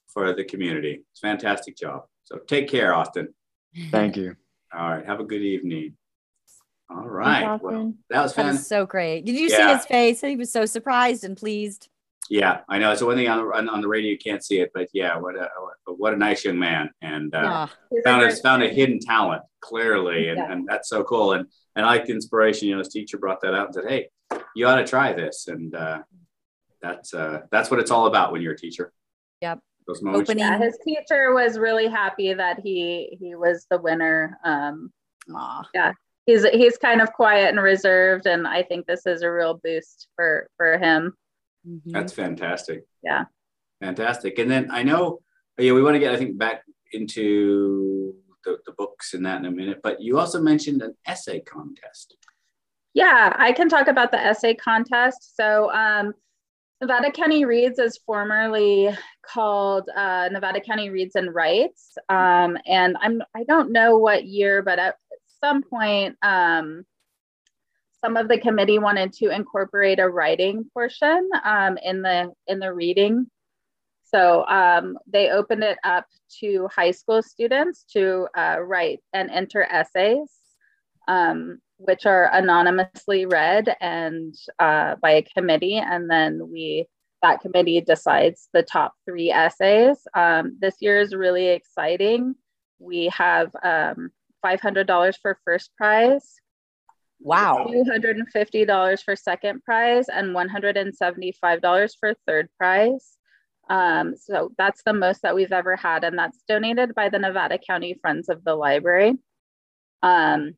for 0.09 0.33
the 0.33 0.45
community. 0.45 1.05
It's 1.11 1.21
fantastic 1.21 1.77
job. 1.77 2.05
So 2.25 2.39
take 2.39 2.69
care, 2.69 2.95
Austin. 2.95 3.35
Thank 3.91 4.17
you. 4.17 4.37
All 4.73 4.91
right. 4.91 5.07
Have 5.07 5.21
a 5.21 5.25
good 5.25 5.43
evening. 5.43 5.97
All 6.95 7.09
right. 7.09 7.61
Well, 7.61 7.95
that 8.11 8.23
was 8.23 8.33
fun. 8.33 8.47
That 8.47 8.53
was 8.53 8.67
so 8.67 8.87
great. 8.87 9.25
Did 9.25 9.37
you 9.37 9.49
yeah. 9.49 9.57
see 9.57 9.77
his 9.77 9.87
face? 9.87 10.21
He 10.21 10.37
was 10.37 10.53
so 10.53 10.65
surprised 10.67 11.25
and 11.25 11.37
pleased. 11.37 11.89
Yeah, 12.31 12.61
I 12.69 12.79
know. 12.79 12.95
So 12.95 13.07
one 13.07 13.17
thing 13.17 13.29
on 13.29 13.39
the 13.39 13.53
on, 13.53 13.69
on 13.69 13.81
the 13.81 13.89
radio 13.89 14.13
you 14.13 14.19
can't 14.19 14.43
see 14.43 14.61
it, 14.61 14.71
but 14.73 14.89
yeah, 14.95 15.17
what 15.19 15.37
a 15.37 15.49
what 15.87 16.15
a 16.15 16.17
nice 16.17 16.45
young 16.45 16.59
man, 16.59 16.91
and 17.03 17.35
uh, 17.35 17.67
yeah. 17.93 18.01
found 18.05 18.23
a 18.23 18.35
found 18.37 18.63
a 18.63 18.69
hidden 18.69 18.99
talent 18.99 19.43
clearly, 19.61 20.29
and, 20.29 20.39
yeah. 20.39 20.51
and 20.51 20.67
that's 20.67 20.89
so 20.89 21.05
cool. 21.05 21.33
And 21.33 21.47
and 21.77 21.85
I 21.85 21.91
like 21.91 22.07
the 22.07 22.13
inspiration. 22.13 22.69
You 22.69 22.75
know, 22.75 22.79
his 22.79 22.89
teacher 22.89 23.19
brought 23.19 23.43
that 23.43 23.53
out 23.53 23.67
and 23.67 23.75
said, 23.75 23.85
"Hey, 23.89 24.09
you 24.57 24.67
ought 24.67 24.77
to 24.77 24.87
try 24.87 25.13
this," 25.13 25.49
and 25.49 25.75
uh, 25.75 26.03
that's 26.81 27.13
uh, 27.13 27.43
that's 27.51 27.71
what 27.71 27.81
it's 27.81 27.91
all 27.91 28.07
about 28.07 28.33
when 28.33 28.41
you're 28.41 28.55
a 28.55 28.59
teacher. 28.59 28.93
Yep 29.43 29.61
those 29.87 30.03
moments. 30.03 30.31
Opening. 30.31 30.45
Yeah, 30.45 30.59
his 30.59 30.79
teacher 30.85 31.35
was 31.35 31.59
really 31.59 31.89
happy 31.89 32.33
that 32.33 32.61
he 32.61 33.17
he 33.21 33.35
was 33.35 33.67
the 33.71 33.79
winner. 33.79 34.39
Um, 34.45 34.91
Aww. 35.29 35.65
Yeah, 35.75 35.93
he's 36.27 36.45
he's 36.45 36.77
kind 36.79 37.01
of 37.01 37.13
quiet 37.13 37.51
and 37.51 37.63
reserved, 37.63 38.27
and 38.27 38.47
I 38.47 38.63
think 38.63 38.87
this 38.87 39.07
is 39.07 39.23
a 39.23 39.31
real 39.31 39.61
boost 39.63 40.09
for 40.17 40.49
for 40.57 40.79
him. 40.79 41.15
Mm-hmm. 41.67 41.91
That's 41.91 42.13
fantastic. 42.13 42.85
Yeah, 43.03 43.25
fantastic. 43.81 44.39
And 44.39 44.51
then 44.51 44.71
I 44.71 44.83
know, 44.83 45.21
yeah, 45.59 45.73
we 45.73 45.83
want 45.83 45.95
to 45.95 46.01
get 46.01 46.15
I 46.15 46.17
think 46.17 46.39
back 46.39 46.63
into 46.93 48.15
the, 48.45 48.59
the 48.67 48.73
books 48.73 49.15
and 49.15 49.25
that 49.27 49.39
in 49.39 49.47
a 49.47 49.51
minute, 49.51 49.81
but 49.83 50.01
you 50.01 50.19
also 50.19 50.41
mentioned 50.41 50.83
an 50.83 50.95
essay 51.07 51.41
contest. 51.41 52.17
Yeah, 52.93 53.35
I 53.37 53.53
can 53.53 53.69
talk 53.69 53.89
about 53.89 54.13
the 54.13 54.21
essay 54.21 54.55
contest. 54.55 55.35
So 55.37 55.73
um, 55.73 56.15
Nevada 56.81 57.11
County 57.11 57.45
Reads 57.45 57.79
is 57.79 57.99
formerly 58.07 58.91
called 59.27 59.89
uh, 59.97 60.29
Nevada 60.31 60.61
County 60.61 60.91
Reads 60.91 61.17
and 61.17 61.35
Writes, 61.35 61.97
um, 62.09 62.59
and 62.67 62.97
I'm 63.01 63.23
I 63.35 63.45
don't 63.45 63.73
know 63.73 63.97
what 63.97 64.27
year, 64.27 64.63
but 64.63 64.79
at 64.79 64.97
some 65.41 65.63
point, 65.63 66.17
um, 66.23 66.85
some 68.05 68.17
of 68.17 68.29
the 68.29 68.39
committee 68.39 68.79
wanted 68.79 69.13
to 69.15 69.31
incorporate 69.31 69.99
a 69.99 70.09
writing 70.09 70.65
portion 70.75 71.29
um, 71.45 71.79
in 71.83 72.03
the 72.03 72.33
in 72.47 72.59
the 72.59 72.73
reading. 72.73 73.27
So 74.05 74.47
um, 74.47 74.99
they 75.07 75.31
opened 75.31 75.65
it 75.65 75.79
up 75.83 76.07
to 76.41 76.69
high 76.75 76.93
school 76.93 77.23
students 77.23 77.85
to 77.93 78.29
uh, 78.37 78.59
write 78.61 79.01
and 79.13 79.31
enter 79.31 79.63
essays. 79.63 80.31
Um, 81.09 81.61
which 81.79 82.07
are 82.07 82.31
anonymously 82.33 83.27
read 83.27 83.75
and 83.81 84.35
uh, 84.59 84.95
by 85.03 85.13
a 85.13 85.23
committee, 85.23 85.77
and 85.77 86.09
then 86.11 86.41
we 86.51 86.87
that 87.23 87.41
committee 87.41 87.81
decides 87.81 88.49
the 88.53 88.63
top 88.63 88.95
three 89.07 89.31
essays. 89.31 89.97
Um, 90.15 90.59
this 90.61 90.77
year 90.81 91.01
is 91.01 91.15
really 91.15 91.49
exciting. 91.49 92.35
We 92.79 93.11
have 93.15 93.51
um, 93.63 94.11
$500 94.45 95.15
for 95.23 95.39
first 95.45 95.71
prize. 95.77 96.35
Wow. 97.21 97.67
$250 97.71 99.03
for 99.03 99.17
second 99.17 99.63
prize 99.65 100.09
and 100.09 100.35
$175 100.35 101.91
for 101.99 102.15
third 102.27 102.49
prize. 102.59 103.17
Um, 103.71 104.15
so 104.17 104.51
that's 104.59 104.83
the 104.85 104.93
most 104.93 105.23
that 105.23 105.35
we've 105.35 105.53
ever 105.53 105.75
had, 105.75 106.05
and 106.05 106.19
that's 106.19 106.43
donated 106.47 106.95
by 106.95 107.09
the 107.09 107.19
Nevada 107.19 107.59
County 107.59 107.97
Friends 108.01 108.29
of 108.29 108.45
the 108.45 108.55
Library. 108.55 109.15
Um, 110.03 110.55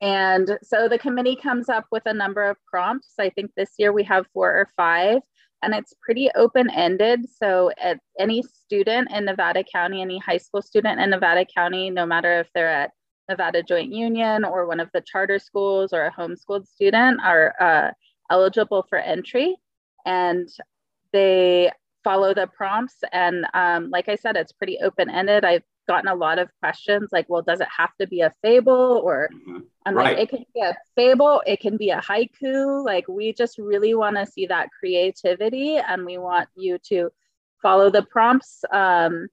and 0.00 0.58
so 0.62 0.88
the 0.88 0.98
committee 0.98 1.36
comes 1.36 1.68
up 1.68 1.86
with 1.92 2.02
a 2.06 2.12
number 2.12 2.42
of 2.42 2.56
prompts. 2.66 3.14
I 3.18 3.30
think 3.30 3.52
this 3.56 3.70
year 3.78 3.92
we 3.92 4.02
have 4.04 4.26
four 4.34 4.50
or 4.50 4.68
five, 4.76 5.20
and 5.62 5.74
it's 5.74 5.94
pretty 6.02 6.30
open 6.34 6.70
ended. 6.70 7.26
So, 7.28 7.70
at 7.80 7.98
any 8.18 8.42
student 8.42 9.10
in 9.12 9.24
Nevada 9.24 9.64
County, 9.64 10.00
any 10.02 10.18
high 10.18 10.38
school 10.38 10.62
student 10.62 11.00
in 11.00 11.10
Nevada 11.10 11.44
County, 11.44 11.90
no 11.90 12.06
matter 12.06 12.40
if 12.40 12.48
they're 12.54 12.70
at 12.70 12.92
Nevada 13.28 13.62
Joint 13.62 13.92
Union 13.92 14.44
or 14.44 14.66
one 14.66 14.80
of 14.80 14.90
the 14.92 15.00
charter 15.00 15.38
schools 15.38 15.92
or 15.92 16.06
a 16.06 16.12
homeschooled 16.12 16.66
student, 16.66 17.20
are 17.22 17.54
uh, 17.60 17.90
eligible 18.30 18.86
for 18.88 18.98
entry. 18.98 19.56
And 20.04 20.48
they 21.12 21.70
follow 22.04 22.34
the 22.34 22.46
prompts. 22.46 22.96
And 23.12 23.46
um, 23.54 23.90
like 23.90 24.08
I 24.08 24.14
said, 24.14 24.36
it's 24.36 24.52
pretty 24.52 24.78
open 24.80 25.10
ended. 25.10 25.44
I've 25.44 25.64
gotten 25.86 26.08
a 26.08 26.14
lot 26.14 26.38
of 26.38 26.50
questions 26.60 27.10
like, 27.12 27.26
well, 27.28 27.42
does 27.42 27.60
it 27.60 27.68
have 27.76 27.90
to 28.00 28.06
be 28.06 28.20
a 28.20 28.32
fable? 28.42 29.00
Or 29.04 29.28
mm-hmm. 29.32 29.58
I'm 29.84 29.94
right. 29.94 30.18
like, 30.18 30.32
it 30.32 30.36
can 30.36 30.44
be 30.54 30.60
a 30.60 30.76
fable, 30.94 31.42
it 31.46 31.60
can 31.60 31.76
be 31.76 31.90
a 31.90 32.00
haiku. 32.00 32.84
Like, 32.84 33.08
we 33.08 33.32
just 33.32 33.58
really 33.58 33.94
want 33.94 34.16
to 34.16 34.26
see 34.26 34.46
that 34.46 34.70
creativity 34.78 35.76
and 35.76 36.04
we 36.04 36.18
want 36.18 36.48
you 36.54 36.78
to 36.88 37.10
follow 37.62 37.90
the 37.90 38.02
prompts 38.02 38.64
um, 38.72 39.28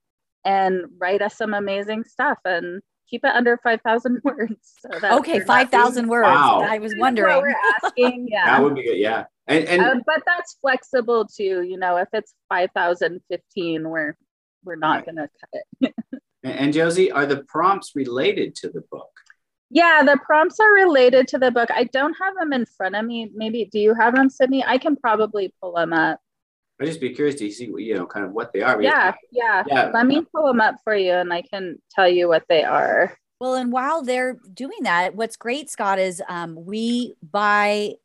and 0.45 0.85
write 0.97 1.21
us 1.21 1.37
some 1.37 1.53
amazing 1.53 2.03
stuff 2.03 2.39
and 2.45 2.81
keep 3.09 3.23
it 3.23 3.35
under 3.35 3.57
5,000 3.57 4.21
words. 4.23 4.73
So 4.79 5.17
okay, 5.17 5.39
5,000 5.39 6.07
words. 6.07 6.25
Wow. 6.25 6.61
I 6.67 6.79
was 6.79 6.95
wondering. 6.97 7.37
we're 7.37 7.55
asking. 7.83 8.27
Yeah. 8.31 8.45
that 8.45 8.63
would 8.63 8.75
be 8.75 8.83
good. 8.83 8.97
Yeah. 8.97 9.25
And, 9.47 9.65
and 9.65 9.81
um, 9.81 10.01
but 10.05 10.23
that's 10.25 10.57
flexible 10.61 11.25
too. 11.25 11.61
You 11.63 11.77
know, 11.77 11.97
if 11.97 12.07
it's 12.13 12.33
5,015, 12.49 13.87
we're 13.87 14.15
we're 14.63 14.75
not 14.75 14.95
right. 14.95 15.05
going 15.05 15.15
to 15.17 15.29
cut 15.39 15.61
it. 15.81 15.95
And 16.43 16.73
Josie, 16.73 17.11
are 17.11 17.25
the 17.25 17.43
prompts 17.43 17.93
related 17.95 18.55
to 18.55 18.69
the 18.69 18.81
book? 18.91 19.09
Yeah, 19.69 20.03
the 20.03 20.19
prompts 20.23 20.59
are 20.59 20.71
related 20.71 21.27
to 21.29 21.39
the 21.39 21.49
book. 21.49 21.69
I 21.71 21.85
don't 21.85 22.15
have 22.21 22.35
them 22.35 22.53
in 22.53 22.65
front 22.65 22.95
of 22.95 23.05
me. 23.05 23.31
Maybe 23.33 23.65
do 23.65 23.79
you 23.79 23.93
have 23.93 24.15
them, 24.15 24.29
Sydney? 24.29 24.63
I 24.63 24.77
can 24.77 24.95
probably 24.95 25.53
pull 25.61 25.73
them 25.73 25.93
up. 25.93 26.19
I'd 26.79 26.87
just 26.87 27.01
be 27.01 27.11
curious 27.11 27.35
to 27.39 27.49
see, 27.49 27.71
you 27.77 27.95
know, 27.95 28.05
kind 28.05 28.25
of 28.25 28.33
what 28.33 28.51
they 28.51 28.61
are. 28.61 28.81
Yeah, 28.81 29.13
yeah, 29.31 29.63
yeah. 29.67 29.91
Let 29.93 30.05
me 30.05 30.21
pull 30.33 30.45
them 30.47 30.59
up 30.59 30.75
for 30.83 30.95
you, 30.95 31.13
and 31.13 31.31
I 31.31 31.43
can 31.43 31.81
tell 31.91 32.09
you 32.09 32.27
what 32.27 32.43
they 32.49 32.63
are. 32.63 33.17
Well, 33.39 33.55
and 33.55 33.71
while 33.71 34.03
they're 34.03 34.37
doing 34.53 34.83
that, 34.83 35.15
what's 35.15 35.37
great, 35.37 35.69
Scott, 35.69 35.99
is 35.99 36.21
um, 36.27 36.55
we 36.65 37.15
buy 37.23 37.95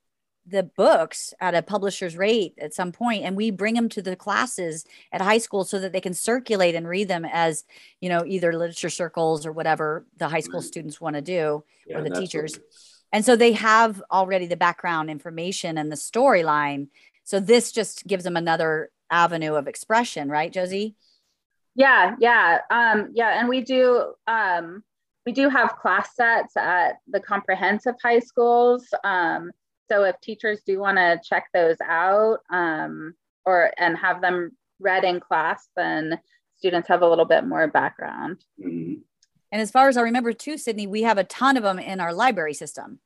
the 0.49 0.63
books 0.63 1.35
at 1.41 1.55
a 1.55 1.63
publisher's 1.63 2.17
rate 2.17 2.55
at 2.59 2.75
some 2.75 2.93
point 2.93 3.25
and 3.25 3.37
we 3.37 3.51
bring 3.51 3.75
them 3.75 3.89
to 3.89 4.01
the 4.01 4.17
classes 4.17 4.85
at 5.13 5.21
high 5.21 5.39
school 5.39 5.65
so 5.65 5.79
that 5.79 5.93
they 5.93 6.01
can 6.01 6.15
circulate 6.15 6.75
and 6.75 6.89
read 6.89 7.09
them 7.09 7.25
as 7.25 7.65
you 8.01 8.09
know 8.09 8.25
either 8.27 8.53
literature 8.53 8.91
circles 8.91 9.45
or 9.45 9.53
whatever 9.53 10.07
the 10.17 10.29
high 10.29 10.41
school 10.41 10.63
students 10.63 11.01
want 11.01 11.17
to 11.17 11.23
do 11.23 11.63
yeah, 11.87 11.99
or 11.99 12.03
the 12.03 12.11
teachers. 12.11 12.59
and 13.13 13.25
so 13.25 13.37
they 13.37 13.53
have 13.53 14.03
already 14.11 14.47
the 14.47 14.57
background 14.57 15.11
information 15.11 15.79
and 15.79 15.91
the 15.91 15.97
storyline. 15.97 16.89
So 17.25 17.41
this 17.41 17.73
just 17.73 18.07
gives 18.07 18.25
them 18.25 18.37
another 18.37 18.91
avenue 19.11 19.55
of 19.55 19.69
expression 19.69 20.29
right 20.29 20.53
josie? 20.53 20.95
Yeah 21.75 22.17
yeah 22.21 22.61
um 22.71 23.11
yeah 23.13 23.39
and 23.39 23.49
we 23.49 23.63
do 23.63 24.15
um 24.27 24.83
we 25.27 25.33
do 25.33 25.51
have 25.51 25.77
class 25.77 26.15
sets 26.17 26.57
at 26.57 27.01
the 27.07 27.21
comprehensive 27.21 27.97
high 28.03 28.21
schools 28.21 28.87
um 29.05 29.51
so 29.91 30.05
if 30.05 30.21
teachers 30.21 30.61
do 30.67 30.79
want 30.79 30.99
to 30.99 31.21
check 31.23 31.47
those 31.53 31.77
out 31.85 32.39
um, 32.51 33.15
or 33.45 33.73
and 33.79 33.97
have 33.97 34.21
them 34.21 34.53
read 34.81 35.05
in 35.05 35.21
class, 35.21 35.69
then 35.77 36.19
students 36.57 36.89
have 36.89 37.03
a 37.03 37.09
little 37.09 37.25
bit 37.25 37.47
more 37.47 37.67
background. 37.67 38.45
Mm-hmm. 38.61 39.01
And 39.51 39.63
as 39.63 39.71
far 39.71 39.89
as 39.89 39.97
I 39.97 40.03
remember 40.03 40.33
too, 40.33 40.59
Sydney, 40.59 40.87
we 40.87 41.03
have 41.03 41.19
a 41.19 41.25
ton 41.25 41.57
of 41.57 41.63
them 41.63 41.79
in 41.79 42.01
our 42.01 42.13
library 42.13 42.55
system. 42.55 43.01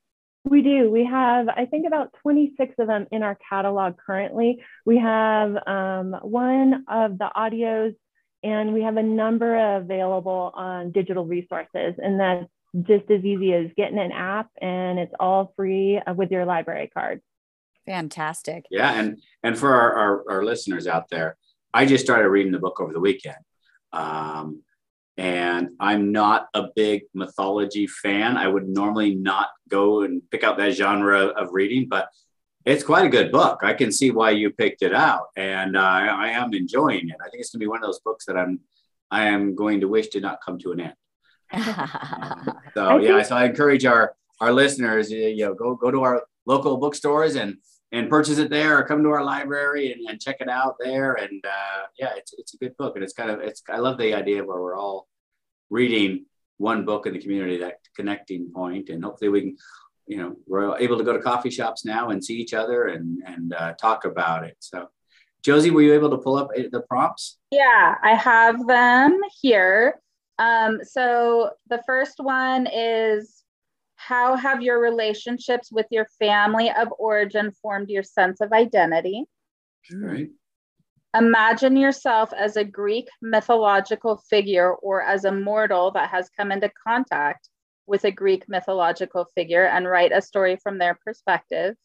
We 0.44 0.60
do. 0.60 0.90
We 0.90 1.04
have, 1.04 1.48
I 1.48 1.66
think, 1.66 1.86
about 1.86 2.14
26 2.22 2.74
of 2.80 2.88
them 2.88 3.06
in 3.12 3.22
our 3.22 3.38
catalog 3.48 3.96
currently. 3.96 4.60
We 4.84 4.98
have 4.98 5.56
um, 5.68 6.16
one 6.22 6.84
of 6.88 7.16
the 7.16 7.30
audios, 7.36 7.94
and 8.42 8.74
we 8.74 8.82
have 8.82 8.96
a 8.96 9.04
number 9.04 9.76
available 9.76 10.50
on 10.54 10.90
digital 10.90 11.24
resources, 11.24 11.94
and 11.98 12.18
that's 12.18 12.50
just 12.80 13.10
as 13.10 13.24
easy 13.24 13.52
as 13.52 13.70
getting 13.76 13.98
an 13.98 14.12
app 14.12 14.48
and 14.60 14.98
it's 14.98 15.12
all 15.20 15.52
free 15.56 15.98
uh, 15.98 16.14
with 16.14 16.30
your 16.30 16.46
library 16.46 16.90
card. 16.92 17.20
Fantastic. 17.86 18.64
Yeah, 18.70 18.92
and 18.92 19.20
and 19.42 19.58
for 19.58 19.74
our, 19.74 19.92
our, 19.94 20.30
our 20.30 20.44
listeners 20.44 20.86
out 20.86 21.08
there, 21.10 21.36
I 21.74 21.84
just 21.84 22.04
started 22.04 22.28
reading 22.28 22.52
the 22.52 22.58
book 22.58 22.80
over 22.80 22.92
the 22.92 23.00
weekend. 23.00 23.36
Um, 23.92 24.62
and 25.16 25.70
I'm 25.78 26.12
not 26.12 26.48
a 26.54 26.68
big 26.74 27.02
mythology 27.12 27.86
fan. 27.86 28.36
I 28.36 28.48
would 28.48 28.68
normally 28.68 29.14
not 29.14 29.48
go 29.68 30.02
and 30.02 30.22
pick 30.30 30.42
out 30.42 30.56
that 30.56 30.72
genre 30.72 31.26
of 31.26 31.52
reading, 31.52 31.86
but 31.88 32.08
it's 32.64 32.84
quite 32.84 33.04
a 33.04 33.10
good 33.10 33.30
book. 33.32 33.60
I 33.62 33.74
can 33.74 33.92
see 33.92 34.10
why 34.10 34.30
you 34.30 34.50
picked 34.50 34.82
it 34.82 34.94
out, 34.94 35.26
and 35.36 35.76
uh, 35.76 35.80
I 35.80 36.28
am 36.30 36.54
enjoying 36.54 37.08
it. 37.08 37.16
I 37.20 37.28
think 37.28 37.40
it's 37.40 37.50
going 37.50 37.60
to 37.60 37.64
be 37.64 37.68
one 37.68 37.78
of 37.78 37.86
those 37.86 38.00
books 38.00 38.24
that 38.26 38.36
I'm 38.36 38.60
I 39.10 39.26
am 39.26 39.54
going 39.54 39.80
to 39.80 39.88
wish 39.88 40.08
did 40.08 40.22
not 40.22 40.38
come 40.42 40.58
to 40.60 40.72
an 40.72 40.80
end. 40.80 40.94
so 42.74 42.98
yeah, 42.98 43.22
so 43.22 43.36
I 43.36 43.44
encourage 43.44 43.84
our 43.84 44.14
our 44.40 44.52
listeners, 44.52 45.10
you 45.10 45.36
know, 45.36 45.54
go 45.54 45.74
go 45.74 45.90
to 45.90 46.02
our 46.02 46.22
local 46.46 46.76
bookstores 46.76 47.36
and 47.36 47.56
and 47.92 48.08
purchase 48.08 48.38
it 48.38 48.50
there, 48.50 48.78
or 48.78 48.84
come 48.84 49.02
to 49.02 49.10
our 49.10 49.22
library 49.22 49.92
and, 49.92 50.08
and 50.08 50.20
check 50.20 50.38
it 50.40 50.48
out 50.48 50.76
there. 50.80 51.14
And 51.14 51.44
uh, 51.44 51.82
yeah, 51.98 52.12
it's 52.16 52.34
it's 52.38 52.54
a 52.54 52.56
good 52.56 52.76
book, 52.76 52.96
and 52.96 53.04
it's 53.04 53.12
kind 53.12 53.30
of 53.30 53.40
it's 53.40 53.62
I 53.68 53.78
love 53.78 53.98
the 53.98 54.14
idea 54.14 54.44
where 54.44 54.60
we're 54.60 54.78
all 54.78 55.08
reading 55.70 56.26
one 56.56 56.84
book 56.84 57.06
in 57.06 57.12
the 57.12 57.20
community, 57.20 57.58
that 57.58 57.78
connecting 57.94 58.50
point, 58.52 58.88
and 58.88 59.04
hopefully 59.04 59.28
we 59.28 59.40
can 59.42 59.56
you 60.06 60.16
know 60.16 60.36
we're 60.46 60.76
able 60.78 60.98
to 60.98 61.04
go 61.04 61.12
to 61.12 61.22
coffee 61.22 61.50
shops 61.50 61.84
now 61.84 62.10
and 62.10 62.24
see 62.24 62.36
each 62.36 62.54
other 62.54 62.86
and 62.86 63.22
and 63.26 63.54
uh, 63.54 63.74
talk 63.74 64.04
about 64.04 64.44
it. 64.44 64.56
So 64.58 64.88
josie 65.44 65.72
were 65.72 65.82
you 65.82 65.92
able 65.92 66.10
to 66.10 66.18
pull 66.18 66.36
up 66.36 66.48
uh, 66.56 66.62
the 66.70 66.80
prompts? 66.82 67.38
Yeah 67.50 67.96
i 68.02 68.14
have 68.14 68.66
them 68.66 69.20
here 69.40 70.00
um, 70.38 70.80
so 70.82 71.50
the 71.68 71.82
first 71.86 72.14
one 72.18 72.66
is 72.72 73.42
how 73.96 74.34
have 74.36 74.62
your 74.62 74.80
relationships 74.80 75.70
with 75.70 75.86
your 75.90 76.06
family 76.18 76.70
of 76.70 76.88
origin 76.98 77.52
formed 77.62 77.88
your 77.88 78.02
sense 78.02 78.40
of 78.40 78.52
identity 78.52 79.24
right 79.94 80.28
imagine 81.16 81.76
yourself 81.76 82.32
as 82.32 82.56
a 82.56 82.64
greek 82.64 83.06
mythological 83.20 84.16
figure 84.28 84.72
or 84.74 85.02
as 85.02 85.24
a 85.24 85.32
mortal 85.32 85.90
that 85.90 86.08
has 86.08 86.30
come 86.36 86.50
into 86.50 86.70
contact 86.86 87.48
with 87.86 88.04
a 88.04 88.10
Greek 88.10 88.48
mythological 88.48 89.26
figure 89.34 89.66
and 89.66 89.88
write 89.88 90.12
a 90.12 90.22
story 90.22 90.56
from 90.56 90.78
their 90.78 90.98
perspective. 91.04 91.76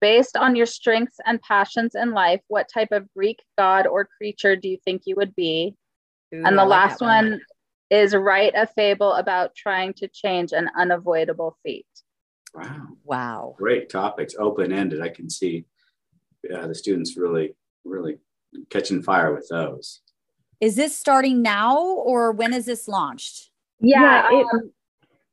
Based 0.00 0.36
on 0.36 0.54
your 0.54 0.66
strengths 0.66 1.18
and 1.26 1.42
passions 1.42 1.94
in 1.94 2.12
life, 2.12 2.40
what 2.48 2.70
type 2.72 2.92
of 2.92 3.12
Greek 3.14 3.42
god 3.58 3.86
or 3.86 4.08
creature 4.16 4.54
do 4.54 4.68
you 4.68 4.78
think 4.84 5.02
you 5.06 5.16
would 5.16 5.34
be? 5.34 5.74
Ooh, 6.34 6.44
and 6.44 6.58
the 6.58 6.64
like 6.64 6.90
last 6.90 7.00
one. 7.00 7.30
one 7.30 7.40
is 7.90 8.14
write 8.14 8.52
a 8.54 8.66
fable 8.66 9.14
about 9.14 9.54
trying 9.54 9.94
to 9.94 10.08
change 10.08 10.52
an 10.52 10.68
unavoidable 10.76 11.56
fate. 11.64 11.86
Wow. 12.54 12.88
Wow. 13.04 13.54
Great 13.58 13.88
topics, 13.88 14.34
open 14.38 14.72
ended. 14.72 15.00
I 15.00 15.08
can 15.08 15.30
see 15.30 15.64
uh, 16.54 16.66
the 16.66 16.74
students 16.74 17.16
really, 17.16 17.54
really 17.84 18.18
catching 18.70 19.02
fire 19.02 19.34
with 19.34 19.48
those. 19.48 20.00
Is 20.60 20.76
this 20.76 20.96
starting 20.96 21.40
now 21.40 21.78
or 21.78 22.32
when 22.32 22.52
is 22.52 22.66
this 22.66 22.88
launched? 22.88 23.50
Yeah. 23.80 24.28
yeah 24.30 24.40
it, 24.40 24.46
um, 24.52 24.72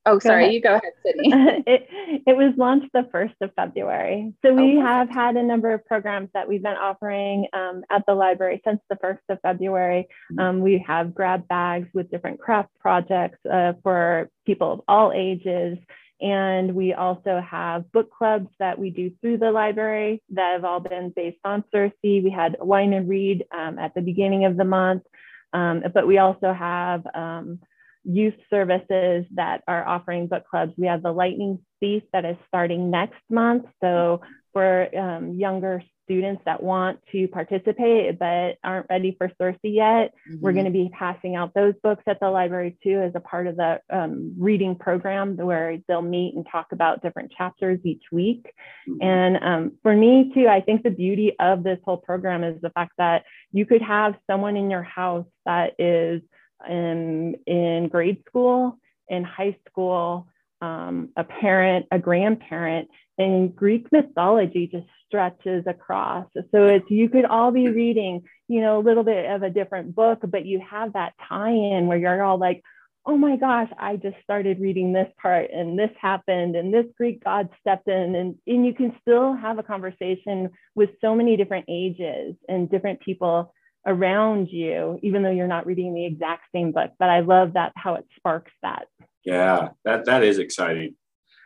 oh, 0.06 0.20
sorry. 0.20 0.44
Ahead. 0.44 0.54
You 0.54 0.62
go 0.62 0.76
ahead, 0.76 0.94
Sydney. 1.06 1.30
it, 1.68 1.88
it 2.28 2.38
was 2.38 2.54
launched 2.58 2.92
the 2.94 3.08
1st 3.14 3.36
of 3.42 3.52
February. 3.56 4.34
So 4.44 4.54
we 4.54 4.78
oh, 4.78 4.82
have 4.82 5.10
had 5.10 5.36
a 5.36 5.44
number 5.44 5.74
of 5.74 5.86
programs 5.86 6.30
that 6.34 6.48
we've 6.48 6.64
been 6.64 6.76
offering 6.76 7.48
um, 7.54 7.84
at 7.90 8.04
the 8.08 8.14
library 8.14 8.62
since 8.66 8.80
the 8.90 8.96
1st 8.96 9.20
of 9.30 9.40
February. 9.42 10.08
Mm-hmm. 10.32 10.40
Um, 10.40 10.62
we 10.62 10.84
have 10.88 11.14
grab 11.14 11.48
bags 11.48 11.88
with 11.94 12.12
different 12.12 12.40
craft 12.40 12.70
projects 12.80 13.40
uh, 13.46 13.74
for 13.84 14.30
people 14.46 14.72
of 14.72 14.82
all 14.88 15.12
ages. 15.14 15.78
And 16.22 16.76
we 16.76 16.94
also 16.94 17.42
have 17.42 17.92
book 17.92 18.10
clubs 18.12 18.48
that 18.60 18.80
we 18.80 18.90
do 18.90 19.12
through 19.20 19.40
the 19.40 19.52
library 19.52 20.24
that 20.30 20.54
have 20.54 20.64
all 20.64 20.80
been 20.80 21.12
based 21.14 21.40
on 21.44 21.64
Circe. 21.72 21.92
We 22.04 22.34
had 22.34 22.58
Wine 22.62 22.94
and 22.94 23.10
Read 23.10 23.46
um, 23.52 23.78
at 23.78 23.94
the 23.96 24.02
beginning 24.02 24.46
of 24.46 24.56
the 24.56 24.64
month, 24.64 25.04
um, 25.52 25.84
but 25.94 26.08
we 26.08 26.18
also 26.18 26.54
have 26.54 27.06
um, 27.14 27.60
youth 28.06 28.36
services 28.50 29.26
that 29.34 29.64
are 29.68 29.86
offering 29.86 30.28
book 30.28 30.44
clubs. 30.50 30.74
We 30.78 30.88
have 30.88 31.04
the 31.04 31.12
Lightning 31.12 31.60
Thief 31.80 32.04
that 32.14 32.26
is 32.26 32.38
starting 32.48 32.92
next 32.92 33.22
month. 33.30 33.66
So 33.82 34.22
for 34.54 34.88
um, 34.98 35.34
younger 35.34 35.84
students 36.06 36.42
that 36.46 36.62
want 36.62 37.00
to 37.12 37.28
participate 37.28 38.18
but 38.20 38.58
aren't 38.64 38.86
ready 38.90 39.16
for 39.18 39.32
Circe 39.42 39.58
yet, 39.64 40.14
mm-hmm. 40.30 40.40
we're 40.40 40.54
going 40.54 40.66
to 40.66 40.72
be 40.72 40.90
passing 40.98 41.36
out 41.36 41.54
those 41.54 41.74
books 41.84 42.04
at 42.08 42.20
the 42.20 42.30
library 42.30 42.78
too 42.84 43.02
as 43.02 43.12
a 43.16 43.20
part 43.20 43.48
of 43.48 43.58
the 43.58 43.82
um, 43.90 44.36
reading 44.38 44.76
program 44.76 45.36
where 45.36 45.78
they'll 45.88 46.02
meet 46.02 46.36
and 46.36 46.46
talk 46.50 46.68
about 46.72 47.02
different 47.02 47.32
chapters 47.36 47.80
each 47.84 48.04
week. 48.12 48.46
Mm-hmm. 48.88 49.02
And 49.02 49.38
um, 49.44 49.72
for 49.82 49.96
me 49.96 50.32
too, 50.34 50.48
I 50.48 50.62
think 50.62 50.84
the 50.84 50.92
beauty 50.92 51.34
of 51.40 51.64
this 51.64 51.80
whole 51.84 51.98
program 51.98 52.44
is 52.44 52.62
the 52.62 52.70
fact 52.70 52.94
that 52.98 53.24
you 53.52 53.66
could 53.66 53.82
have 53.82 54.16
someone 54.30 54.56
in 54.56 54.70
your 54.70 54.84
house 54.84 55.26
that 55.46 55.74
is 55.80 56.22
in, 56.68 57.36
in 57.46 57.90
grade 57.90 58.24
school, 58.28 58.78
in 59.08 59.24
high 59.24 59.58
school, 59.70 60.28
um, 60.62 61.10
a 61.16 61.24
parent, 61.24 61.86
a 61.92 62.00
grandparent, 62.00 62.90
and 63.18 63.56
Greek 63.56 63.92
mythology 63.92 64.68
just 64.68 64.88
stretches 65.08 65.66
across. 65.68 66.28
So 66.52 66.66
it's 66.66 66.90
you 66.90 67.10
could 67.10 67.26
all 67.26 67.52
be 67.52 67.70
reading, 67.70 68.24
you 68.48 68.62
know, 68.62 68.80
a 68.80 68.84
little 68.84 69.04
bit 69.04 69.30
of 69.30 69.44
a 69.44 69.50
different 69.50 69.96
book, 69.96 70.20
but 70.28 70.46
you 70.46 70.62
have 70.70 70.94
that 70.94 71.14
tie-in 71.28 71.88
where 71.88 71.98
you're 71.98 72.24
all 72.24 72.38
like, 72.38 72.64
oh 73.08 73.18
my 73.18 73.36
gosh, 73.38 73.70
I 73.78 73.98
just 73.98 74.18
started 74.24 74.60
reading 74.60 74.92
this 74.92 75.08
part 75.22 75.52
and 75.52 75.78
this 75.78 75.92
happened 76.02 76.56
and 76.56 76.74
this 76.74 76.88
Greek 76.98 77.24
god 77.24 77.50
stepped 77.62 77.88
in. 77.88 78.16
And, 78.16 78.36
and 78.48 78.66
you 78.66 78.74
can 78.74 78.96
still 79.02 79.34
have 79.34 79.60
a 79.60 79.64
conversation 79.64 80.50
with 80.74 80.90
so 81.02 81.16
many 81.16 81.38
different 81.38 81.66
ages 81.70 82.36
and 82.50 82.70
different 82.70 83.00
people 83.02 83.54
around 83.86 84.50
you, 84.50 85.00
even 85.04 85.24
though 85.24 85.32
you're 85.32 85.48
not 85.48 85.66
reading 85.66 85.94
the 85.94 86.06
exact 86.06 86.46
same 86.54 86.72
book. 86.72 86.92
But 86.98 87.10
I 87.10 87.20
love 87.22 87.54
that 87.54 87.74
how 87.76 87.96
it 87.96 88.06
sparks 88.16 88.52
that. 88.62 88.88
Yeah, 89.24 89.70
that 89.84 90.06
that 90.06 90.24
is 90.24 90.38
exciting. 90.38 90.96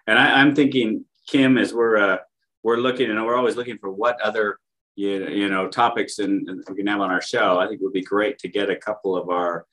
And 0.07 0.17
I, 0.17 0.41
am 0.41 0.55
thinking, 0.55 1.05
Kim, 1.27 1.57
as 1.57 1.73
we're 1.73 1.97
uh, 1.97 2.17
we're 2.63 2.77
looking 2.77 3.09
and 3.09 3.25
we're 3.25 3.35
always 3.35 3.55
looking 3.55 3.77
for 3.77 3.91
what 3.91 4.19
other 4.21 4.59
you, 4.95 5.27
you 5.27 5.49
know 5.49 5.67
topics 5.67 6.19
and, 6.19 6.47
and 6.49 6.63
we 6.69 6.75
can 6.75 6.87
have 6.87 7.01
on 7.01 7.11
our 7.11 7.21
show. 7.21 7.59
I 7.59 7.67
think 7.67 7.81
it 7.81 7.83
would 7.83 7.93
be 7.93 8.03
great 8.03 8.37
to 8.39 8.47
get 8.47 8.69
a 8.69 8.75
couple 8.75 9.15
of 9.15 9.29
our 9.29 9.65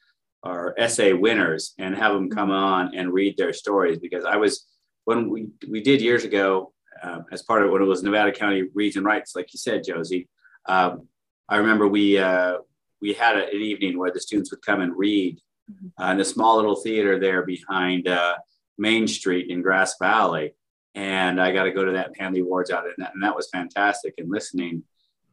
our 0.42 0.74
essay 0.78 1.12
winners 1.12 1.74
and 1.78 1.96
have 1.96 2.12
them 2.12 2.30
come 2.30 2.50
on 2.50 2.94
and 2.94 3.12
read 3.12 3.36
their 3.36 3.52
stories 3.52 3.98
because 3.98 4.24
I 4.24 4.36
was 4.36 4.66
when 5.04 5.28
we 5.30 5.48
we 5.68 5.82
did 5.82 6.00
years 6.00 6.24
ago 6.24 6.72
uh, 7.02 7.20
as 7.32 7.42
part 7.42 7.62
of 7.62 7.70
when 7.70 7.82
it 7.82 7.86
was 7.86 8.02
Nevada 8.02 8.32
County 8.32 8.64
Reads 8.74 8.96
and 8.96 9.04
Writes, 9.04 9.34
like 9.34 9.52
you 9.52 9.58
said, 9.58 9.84
Josie. 9.84 10.28
Um, 10.66 11.08
I 11.48 11.56
remember 11.56 11.86
we 11.86 12.18
uh, 12.18 12.58
we 13.00 13.12
had 13.12 13.36
a, 13.36 13.46
an 13.46 13.60
evening 13.60 13.98
where 13.98 14.10
the 14.10 14.20
students 14.20 14.50
would 14.50 14.64
come 14.64 14.80
and 14.80 14.96
read 14.96 15.40
mm-hmm. 15.70 16.02
uh, 16.02 16.12
in 16.12 16.20
a 16.20 16.24
small 16.24 16.56
little 16.56 16.76
theater 16.76 17.18
there 17.18 17.44
behind 17.44 18.08
uh, 18.08 18.36
Main 18.78 19.06
Street 19.06 19.50
in 19.50 19.62
Grass 19.62 19.96
Valley, 20.00 20.54
and 20.94 21.40
I 21.40 21.52
got 21.52 21.64
to 21.64 21.72
go 21.72 21.84
to 21.84 21.92
that 21.92 22.08
and 22.08 22.16
hand 22.16 22.34
the 22.34 22.40
awards 22.40 22.70
out, 22.70 22.84
and 22.84 22.94
that, 22.98 23.14
and 23.14 23.22
that 23.22 23.36
was 23.36 23.48
fantastic. 23.50 24.14
And 24.18 24.30
listening, 24.30 24.82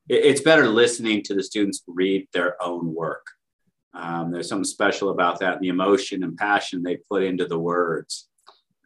it, 0.08 0.26
it's 0.26 0.42
better 0.42 0.68
listening 0.68 1.24
to 1.24 1.34
the 1.34 1.44
students 1.44 1.84
read 1.88 2.28
their 2.34 2.62
own 2.62 2.94
work. 2.94 3.26
Um, 3.96 4.32
there's 4.32 4.50
something 4.50 4.64
special 4.64 5.10
about 5.10 5.40
that, 5.40 5.54
and 5.54 5.62
the 5.62 5.70
emotion 5.70 6.24
and 6.24 6.38
passion 6.38 6.84
they 6.84 6.98
put 6.98 7.24
into 7.24 7.46
the 7.46 7.60
words. 7.60 8.28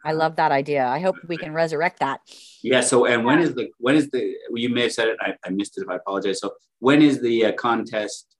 I 0.07 0.13
love 0.13 0.37
that 0.37 0.53
idea. 0.53 0.87
I 0.87 0.99
hope 0.99 1.17
we 1.27 1.35
can 1.35 1.53
resurrect 1.53 1.99
that. 1.99 2.21
Yeah. 2.63 2.79
So, 2.79 3.05
and 3.05 3.25
when 3.25 3.39
is 3.39 3.53
the 3.53 3.69
when 3.77 3.95
is 3.95 4.09
the 4.09 4.33
you 4.53 4.69
may 4.69 4.83
have 4.83 4.93
said 4.93 5.09
it. 5.09 5.17
I, 5.19 5.35
I 5.45 5.49
missed 5.49 5.77
it. 5.77 5.81
If 5.81 5.89
I 5.89 5.95
apologize. 5.95 6.39
So, 6.39 6.53
when 6.79 7.01
is 7.01 7.21
the 7.21 7.47
uh, 7.47 7.51
contest 7.51 8.35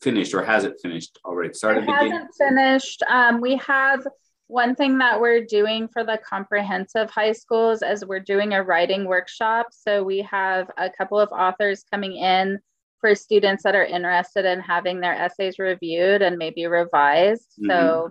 finished, 0.00 0.34
or 0.34 0.44
has 0.44 0.64
it 0.64 0.74
finished 0.82 1.18
already? 1.24 1.50
It 1.50 1.56
started. 1.56 1.84
It 1.84 1.90
hasn't 1.90 2.30
finished. 2.36 3.04
Um, 3.08 3.40
we 3.40 3.56
have 3.58 4.04
one 4.48 4.74
thing 4.74 4.98
that 4.98 5.20
we're 5.20 5.44
doing 5.44 5.88
for 5.88 6.02
the 6.02 6.18
comprehensive 6.28 7.08
high 7.10 7.32
schools 7.32 7.82
is 7.82 8.04
we're 8.04 8.20
doing 8.20 8.52
a 8.52 8.62
writing 8.62 9.04
workshop. 9.04 9.66
So 9.70 10.02
we 10.02 10.22
have 10.22 10.70
a 10.76 10.90
couple 10.90 11.20
of 11.20 11.30
authors 11.30 11.84
coming 11.90 12.16
in 12.16 12.58
for 13.00 13.14
students 13.14 13.62
that 13.62 13.74
are 13.76 13.84
interested 13.84 14.44
in 14.44 14.60
having 14.60 15.00
their 15.00 15.14
essays 15.14 15.58
reviewed 15.58 16.22
and 16.22 16.36
maybe 16.36 16.66
revised. 16.66 17.50
Mm-hmm. 17.60 17.70
So 17.70 18.10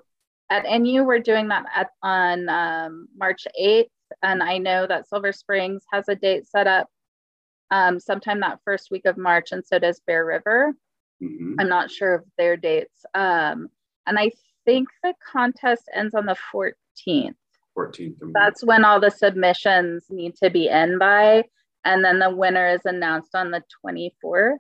at 0.50 0.66
NU, 0.80 1.04
we're 1.04 1.20
doing 1.20 1.48
that 1.50 1.66
at, 1.76 1.90
on 2.04 2.50
um, 2.50 3.08
March 3.18 3.46
8th. 3.60 3.90
And 4.22 4.44
I 4.44 4.58
know 4.58 4.86
that 4.88 5.08
Silver 5.08 5.32
Springs 5.32 5.84
has 5.92 6.08
a 6.08 6.16
date 6.16 6.48
set 6.48 6.68
up 6.68 6.88
um, 7.72 8.00
sometime 8.00 8.40
that 8.42 8.60
first 8.64 8.90
week 8.92 9.06
of 9.06 9.18
March, 9.18 9.52
and 9.52 9.66
so 9.66 9.80
does 9.80 10.02
Bear 10.06 10.26
River. 10.26 10.74
Mm-hmm. 11.22 11.56
I'm 11.60 11.70
not 11.70 11.92
sure 11.92 12.14
of 12.14 12.24
their 12.38 12.58
dates. 12.58 13.06
Um, 13.14 13.70
and 14.06 14.20
I 14.20 14.32
think 14.66 14.90
the 15.04 15.14
contest 15.32 15.84
ends 15.94 16.14
on 16.14 16.26
the 16.26 16.38
14th. 16.54 17.36
14th. 17.78 18.16
That's 18.34 18.64
when 18.64 18.86
all 18.86 19.00
the 19.00 19.12
submissions 19.12 20.06
need 20.10 20.36
to 20.44 20.50
be 20.50 20.70
in 20.70 20.98
by. 21.00 21.44
And 21.84 22.04
then 22.04 22.20
the 22.20 22.34
winner 22.34 22.68
is 22.68 22.82
announced 22.86 23.36
on 23.36 23.52
the 23.52 23.62
24th. 23.86 24.58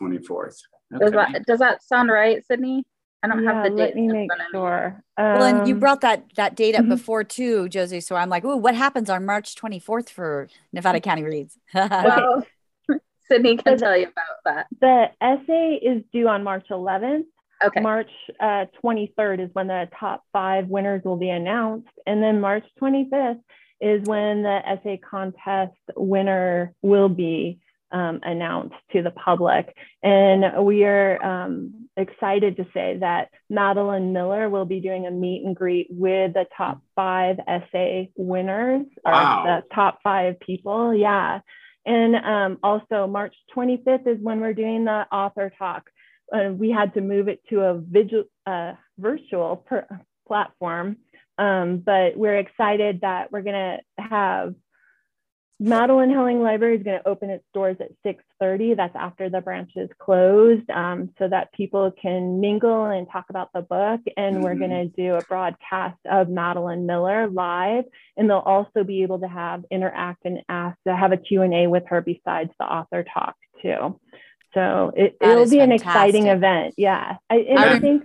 24th. 0.00 0.56
Okay. 0.94 1.04
Does, 1.04 1.12
that, 1.12 1.44
does 1.46 1.58
that 1.58 1.82
sound 1.82 2.10
right, 2.10 2.44
Sydney? 2.46 2.84
I 3.22 3.28
don't 3.28 3.42
yeah, 3.42 3.52
have 3.54 3.64
the 3.64 3.70
date. 3.70 3.76
let 3.76 3.96
me 3.96 4.04
in 4.04 4.12
make 4.12 4.28
front 4.30 4.42
of 4.42 4.46
me. 4.52 4.58
sure. 4.58 5.02
Well, 5.18 5.42
and 5.42 5.66
you 5.68 5.74
Um, 5.74 5.80
brought 5.80 6.00
that 6.02 6.24
that 6.36 6.54
date 6.54 6.74
up 6.76 6.84
mhm. 6.84 6.90
before 6.90 7.24
too, 7.24 7.68
Josie. 7.68 8.00
So 8.00 8.14
I'm 8.16 8.28
like, 8.28 8.44
oh, 8.44 8.56
what 8.56 8.74
happens 8.74 9.08
on 9.10 9.24
March 9.24 9.54
24th 9.56 10.10
for 10.10 10.48
Nevada 10.72 11.00
County 11.00 11.22
Reads? 11.24 11.58
Well, 11.74 12.44
Sydney 13.28 13.56
can 13.56 13.64
So 13.64 13.70
the- 13.74 13.78
tell 13.80 13.96
you 13.96 14.06
about 14.08 14.36
that. 14.44 14.66
the 14.80 15.06
essay 15.20 15.80
is 15.82 16.02
due 16.12 16.28
on 16.28 16.44
March 16.44 16.66
11th. 16.70 17.24
Okay. 17.64 17.80
March 17.80 18.10
uh, 18.38 18.66
23rd 18.84 19.40
is 19.46 19.50
when 19.54 19.66
the 19.66 19.88
top 19.98 20.22
five 20.32 20.68
winners 20.68 21.02
will 21.04 21.16
be 21.16 21.30
announced. 21.30 21.88
And 22.06 22.22
then 22.22 22.38
March 22.40 22.64
25th 22.80 23.40
is 23.80 24.06
when 24.06 24.42
the 24.42 24.60
essay 24.68 24.98
contest 24.98 25.72
winner 25.96 26.74
will 26.82 27.08
be 27.08 27.58
um, 27.96 28.20
announced 28.22 28.74
to 28.92 29.02
the 29.02 29.10
public. 29.10 29.74
And 30.02 30.64
we 30.64 30.84
are 30.84 31.22
um, 31.24 31.88
excited 31.96 32.56
to 32.56 32.66
say 32.74 32.98
that 33.00 33.30
Madeline 33.48 34.12
Miller 34.12 34.48
will 34.48 34.66
be 34.66 34.80
doing 34.80 35.06
a 35.06 35.10
meet 35.10 35.44
and 35.44 35.56
greet 35.56 35.88
with 35.90 36.34
the 36.34 36.46
top 36.56 36.80
five 36.94 37.36
essay 37.46 38.10
winners, 38.16 38.86
Wow. 39.04 39.42
or 39.42 39.46
the 39.46 39.74
top 39.74 40.00
five 40.02 40.38
people. 40.40 40.94
Yeah. 40.94 41.40
And 41.86 42.16
um, 42.16 42.58
also, 42.62 43.06
March 43.06 43.34
25th 43.56 44.06
is 44.06 44.18
when 44.20 44.40
we're 44.40 44.52
doing 44.54 44.84
the 44.84 45.06
author 45.12 45.52
talk 45.58 45.88
uh, 46.32 46.52
we 46.52 46.70
had 46.70 46.94
to 46.94 47.00
move 47.00 47.28
it 47.28 47.40
to 47.50 47.60
a 47.60 47.78
visual, 47.78 48.24
uh, 48.46 48.72
virtual 48.98 49.56
per- 49.56 49.86
platform. 50.26 50.96
Um, 51.38 51.82
but 51.84 52.16
we're 52.16 52.38
excited 52.38 53.02
that 53.02 53.30
we're 53.30 53.42
going 53.42 53.78
to 53.98 54.02
have 54.02 54.54
Madelyn 55.60 56.12
Helling 56.12 56.42
Library 56.42 56.76
is 56.76 56.82
going 56.82 56.98
to 57.00 57.08
open 57.08 57.30
its 57.30 57.44
doors 57.54 57.78
at 57.80 57.88
6:30. 58.04 58.74
That's 58.76 58.94
after 58.94 59.30
the 59.30 59.40
branch 59.40 59.70
is 59.74 59.88
closed, 59.98 60.68
um, 60.70 61.10
so 61.18 61.28
that 61.28 61.50
people 61.52 61.90
can 61.92 62.40
mingle 62.40 62.84
and 62.84 63.08
talk 63.10 63.26
about 63.30 63.48
the 63.54 63.62
book. 63.62 64.00
And 64.18 64.42
we're 64.42 64.54
Mhm. 64.54 64.58
going 64.58 64.70
to 64.70 64.84
do 64.88 65.14
a 65.14 65.22
broadcast 65.22 65.98
of 66.04 66.28
Madeline 66.28 66.84
Miller 66.84 67.28
live, 67.28 67.86
and 68.18 68.28
they'll 68.28 68.38
also 68.40 68.84
be 68.84 69.02
able 69.02 69.18
to 69.20 69.28
have 69.28 69.64
interact 69.70 70.26
and 70.26 70.42
ask 70.50 70.76
to 70.86 70.94
have 70.94 71.12
a 71.12 71.16
Q 71.16 71.40
and 71.42 71.54
A 71.54 71.66
with 71.68 71.86
her 71.86 72.02
besides 72.02 72.50
the 72.58 72.66
author 72.66 73.02
talk 73.04 73.34
too. 73.62 73.98
So 74.52 74.92
it, 74.94 75.16
it'll 75.22 75.44
is 75.44 75.50
be 75.50 75.60
an 75.60 75.72
exciting 75.72 76.26
event. 76.26 76.74
Yeah, 76.76 77.16
I, 77.30 77.36
and 77.36 77.58
I 77.64 77.72
I 77.72 77.80
think 77.80 78.04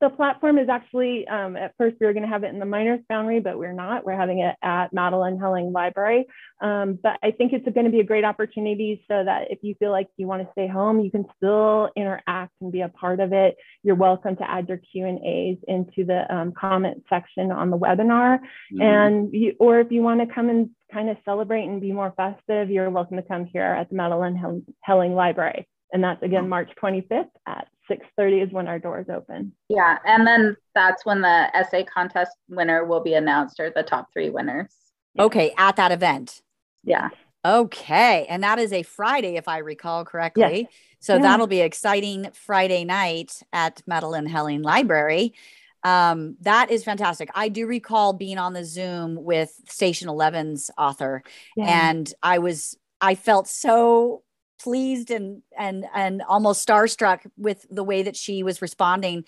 the 0.00 0.08
platform 0.08 0.58
is 0.58 0.68
actually 0.68 1.28
um, 1.28 1.56
at 1.56 1.74
first 1.76 1.96
we 2.00 2.06
were 2.06 2.12
going 2.14 2.22
to 2.22 2.28
have 2.28 2.42
it 2.42 2.52
in 2.52 2.58
the 2.58 2.64
Miners 2.64 3.00
Foundry, 3.08 3.40
but 3.40 3.58
we're 3.58 3.72
not. 3.72 4.04
We're 4.04 4.16
having 4.16 4.40
it 4.40 4.56
at 4.62 4.94
Madelyn 4.94 5.38
Helling 5.38 5.72
Library. 5.72 6.26
Um, 6.60 6.98
but 7.02 7.18
I 7.22 7.32
think 7.32 7.52
it's 7.52 7.68
going 7.68 7.84
to 7.84 7.92
be 7.92 8.00
a 8.00 8.04
great 8.04 8.24
opportunity 8.24 9.04
so 9.08 9.22
that 9.24 9.50
if 9.50 9.58
you 9.62 9.74
feel 9.78 9.90
like 9.90 10.08
you 10.16 10.26
want 10.26 10.42
to 10.42 10.48
stay 10.52 10.66
home, 10.66 11.00
you 11.00 11.10
can 11.10 11.26
still 11.36 11.90
interact 11.96 12.52
and 12.60 12.72
be 12.72 12.80
a 12.80 12.88
part 12.88 13.20
of 13.20 13.32
it. 13.32 13.56
You're 13.82 13.94
welcome 13.94 14.36
to 14.36 14.50
add 14.50 14.68
your 14.68 14.78
Q 14.78 15.06
and 15.06 15.18
A's 15.24 15.58
into 15.68 16.04
the 16.04 16.32
um, 16.34 16.52
comment 16.52 17.04
section 17.08 17.52
on 17.52 17.70
the 17.70 17.78
webinar. 17.78 18.38
Mhm. 18.72 18.82
And 18.82 19.34
you, 19.34 19.54
or 19.58 19.80
if 19.80 19.92
you 19.92 20.02
want 20.02 20.20
to 20.26 20.34
come 20.34 20.48
and 20.48 20.70
kind 20.92 21.10
of 21.10 21.18
celebrate 21.24 21.64
and 21.64 21.80
be 21.80 21.92
more 21.92 22.12
festive, 22.16 22.70
you're 22.70 22.90
welcome 22.90 23.16
to 23.16 23.22
come 23.22 23.44
here 23.44 23.62
at 23.62 23.90
the 23.90 23.96
Madelyn 23.96 24.64
Helling 24.82 25.14
Library. 25.14 25.66
And 25.92 26.02
that's 26.04 26.22
again 26.22 26.48
March 26.48 26.70
25th 26.82 27.30
at 27.46 27.66
6:30 27.90 28.46
is 28.46 28.52
when 28.52 28.68
our 28.68 28.78
doors 28.78 29.06
open. 29.08 29.52
Yeah. 29.68 29.98
And 30.04 30.26
then 30.26 30.56
that's 30.74 31.04
when 31.04 31.20
the 31.20 31.54
essay 31.56 31.84
contest 31.84 32.32
winner 32.48 32.84
will 32.84 33.00
be 33.00 33.14
announced 33.14 33.58
or 33.58 33.70
the 33.70 33.82
top 33.82 34.08
three 34.12 34.30
winners. 34.30 34.74
okay, 35.18 35.52
at 35.58 35.74
that 35.76 35.90
event. 35.90 36.40
Yeah. 36.84 37.08
Okay. 37.44 38.26
And 38.28 38.42
that 38.44 38.58
is 38.60 38.72
a 38.72 38.82
Friday, 38.84 39.36
if 39.36 39.48
I 39.48 39.58
recall 39.58 40.04
correctly. 40.04 40.68
So 41.00 41.14
Yeah. 41.16 41.22
that'll 41.22 41.46
be 41.48 41.60
exciting 41.62 42.30
Friday 42.32 42.84
night 42.84 43.42
at 43.52 43.82
Madelyn 43.90 44.28
Helling 44.28 44.62
Library. 44.62 45.34
Um, 45.82 46.36
that 46.42 46.70
is 46.70 46.84
fantastic. 46.84 47.30
I 47.34 47.48
do 47.48 47.66
recall 47.66 48.12
being 48.12 48.36
on 48.38 48.52
the 48.52 48.64
Zoom 48.64 49.16
with 49.24 49.52
Station 49.66 50.08
11's 50.08 50.70
author, 50.78 51.22
Yeah. 51.56 51.64
and 51.88 52.12
I 52.22 52.38
was, 52.38 52.76
I 53.00 53.14
felt 53.14 53.48
so 53.48 54.22
pleased 54.60 55.10
and 55.10 55.42
and 55.58 55.86
and 55.94 56.22
almost 56.22 56.66
starstruck 56.66 57.20
with 57.36 57.66
the 57.70 57.82
way 57.82 58.02
that 58.02 58.16
she 58.16 58.42
was 58.42 58.60
responding 58.60 59.24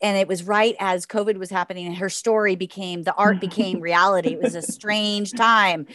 and 0.00 0.16
it 0.16 0.28
was 0.28 0.44
right 0.44 0.76
as 0.78 1.04
covid 1.04 1.36
was 1.36 1.50
happening 1.50 1.86
and 1.86 1.96
her 1.96 2.08
story 2.08 2.54
became 2.54 3.02
the 3.02 3.14
art 3.14 3.40
became 3.48 3.80
reality 3.80 4.30
it 4.30 4.40
was 4.40 4.54
a 4.54 4.62
strange 4.62 5.32
time 5.32 5.86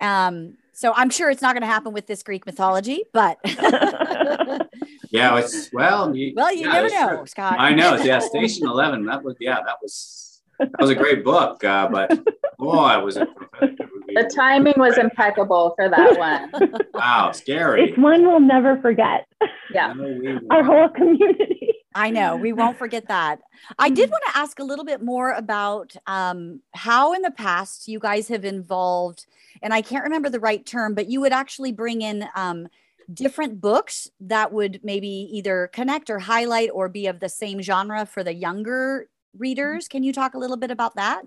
um 0.00 0.54
so 0.72 0.92
i'm 0.94 1.10
sure 1.10 1.30
it's 1.30 1.42
not 1.42 1.54
going 1.54 1.62
to 1.62 1.66
happen 1.66 1.92
with 1.92 2.06
this 2.06 2.22
greek 2.22 2.44
mythology 2.44 3.02
but 3.12 3.38
yeah, 5.10 5.38
it's 5.38 5.70
well, 5.72 6.14
you, 6.14 6.32
well 6.36 6.52
you 6.54 6.66
yeah, 6.66 6.72
never 6.72 6.88
know 6.88 7.16
true. 7.18 7.26
scott 7.26 7.56
I 7.58 7.74
know. 7.74 7.96
Yeah, 7.96 8.18
Station 8.18 8.66
Eleven. 8.66 9.04
That 9.06 9.22
was 9.22 9.36
yeah, 9.40 9.56
that 9.64 9.76
was 9.82 10.42
that 10.58 10.80
was 10.80 10.90
a 10.90 10.94
great 10.94 11.24
book. 11.24 11.62
Uh, 11.64 11.88
but 11.88 12.18
boy, 12.58 12.72
I 12.72 12.98
was 12.98 13.16
it 13.16 13.28
prophetic. 13.34 13.87
It 14.18 14.22
would 14.22 14.28
be- 14.28 14.34
The 14.34 14.36
timing 14.36 14.74
was 14.76 14.98
impeccable 14.98 15.74
for 15.76 15.88
that 15.88 16.18
one. 16.18 16.72
Wow, 16.94 17.30
scary. 17.32 17.82
it's 17.84 17.98
one 17.98 18.22
we'll 18.26 18.40
never 18.40 18.80
forget. 18.80 19.26
Yeah. 19.72 19.92
No, 19.92 20.40
Our 20.50 20.64
whole 20.64 20.88
community. 20.88 21.74
I 21.94 22.10
know 22.10 22.36
we 22.36 22.52
won't 22.52 22.76
forget 22.78 23.08
that. 23.08 23.40
I 23.78 23.88
did 23.90 24.10
want 24.10 24.22
to 24.28 24.36
ask 24.38 24.58
a 24.58 24.64
little 24.64 24.84
bit 24.84 25.02
more 25.02 25.32
about 25.32 25.94
um, 26.06 26.60
how 26.74 27.12
in 27.12 27.22
the 27.22 27.30
past 27.30 27.88
you 27.88 27.98
guys 27.98 28.28
have 28.28 28.44
involved, 28.44 29.26
and 29.62 29.72
I 29.72 29.80
can't 29.82 30.04
remember 30.04 30.28
the 30.28 30.40
right 30.40 30.64
term, 30.64 30.94
but 30.94 31.08
you 31.08 31.20
would 31.20 31.32
actually 31.32 31.72
bring 31.72 32.02
in 32.02 32.28
um, 32.34 32.68
different 33.12 33.60
books 33.60 34.08
that 34.20 34.52
would 34.52 34.80
maybe 34.82 35.08
either 35.08 35.70
connect 35.72 36.10
or 36.10 36.18
highlight 36.18 36.70
or 36.72 36.88
be 36.88 37.06
of 37.06 37.20
the 37.20 37.28
same 37.28 37.62
genre 37.62 38.06
for 38.06 38.22
the 38.22 38.34
younger 38.34 39.08
readers. 39.36 39.88
Can 39.88 40.02
you 40.02 40.12
talk 40.12 40.34
a 40.34 40.38
little 40.38 40.56
bit 40.56 40.70
about 40.70 40.96
that? 40.96 41.22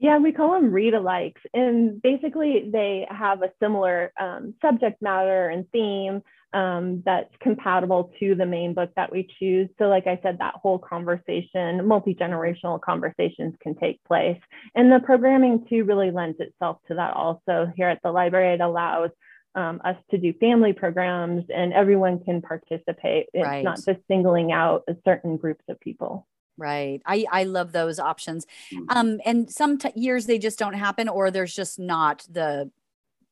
Yeah, 0.00 0.18
we 0.18 0.32
call 0.32 0.52
them 0.52 0.70
read 0.70 0.94
alikes. 0.94 1.40
And 1.52 2.00
basically, 2.00 2.70
they 2.72 3.06
have 3.10 3.42
a 3.42 3.50
similar 3.60 4.12
um, 4.20 4.54
subject 4.62 5.02
matter 5.02 5.48
and 5.48 5.68
theme 5.70 6.22
um, 6.52 7.02
that's 7.04 7.34
compatible 7.40 8.12
to 8.20 8.34
the 8.36 8.46
main 8.46 8.74
book 8.74 8.90
that 8.94 9.10
we 9.10 9.28
choose. 9.38 9.68
So, 9.76 9.86
like 9.86 10.06
I 10.06 10.20
said, 10.22 10.38
that 10.38 10.54
whole 10.62 10.78
conversation, 10.78 11.84
multi 11.86 12.14
generational 12.14 12.80
conversations 12.80 13.54
can 13.60 13.74
take 13.74 14.02
place. 14.04 14.40
And 14.76 14.90
the 14.90 15.00
programming, 15.00 15.66
too, 15.68 15.84
really 15.84 16.12
lends 16.12 16.38
itself 16.38 16.78
to 16.88 16.94
that 16.94 17.14
also. 17.14 17.72
Here 17.76 17.88
at 17.88 18.00
the 18.04 18.12
library, 18.12 18.54
it 18.54 18.60
allows 18.60 19.10
um, 19.56 19.80
us 19.84 19.96
to 20.12 20.18
do 20.18 20.32
family 20.34 20.72
programs 20.72 21.44
and 21.52 21.72
everyone 21.72 22.20
can 22.20 22.40
participate. 22.40 23.26
It's 23.34 23.44
Right. 23.44 23.64
not 23.64 23.84
just 23.84 23.98
singling 24.06 24.52
out 24.52 24.84
certain 25.04 25.36
groups 25.36 25.64
of 25.68 25.80
people. 25.80 26.26
Right. 26.58 27.00
I, 27.06 27.24
I 27.30 27.44
love 27.44 27.72
those 27.72 27.98
options. 27.98 28.46
Mhm. 28.74 28.84
Um, 28.90 29.20
and 29.24 29.50
some 29.50 29.78
t- 29.78 29.92
years 29.94 30.26
they 30.26 30.38
just 30.38 30.58
don't 30.58 30.74
happen, 30.74 31.08
or 31.08 31.30
there's 31.30 31.54
just 31.54 31.78
not 31.78 32.26
the 32.30 32.70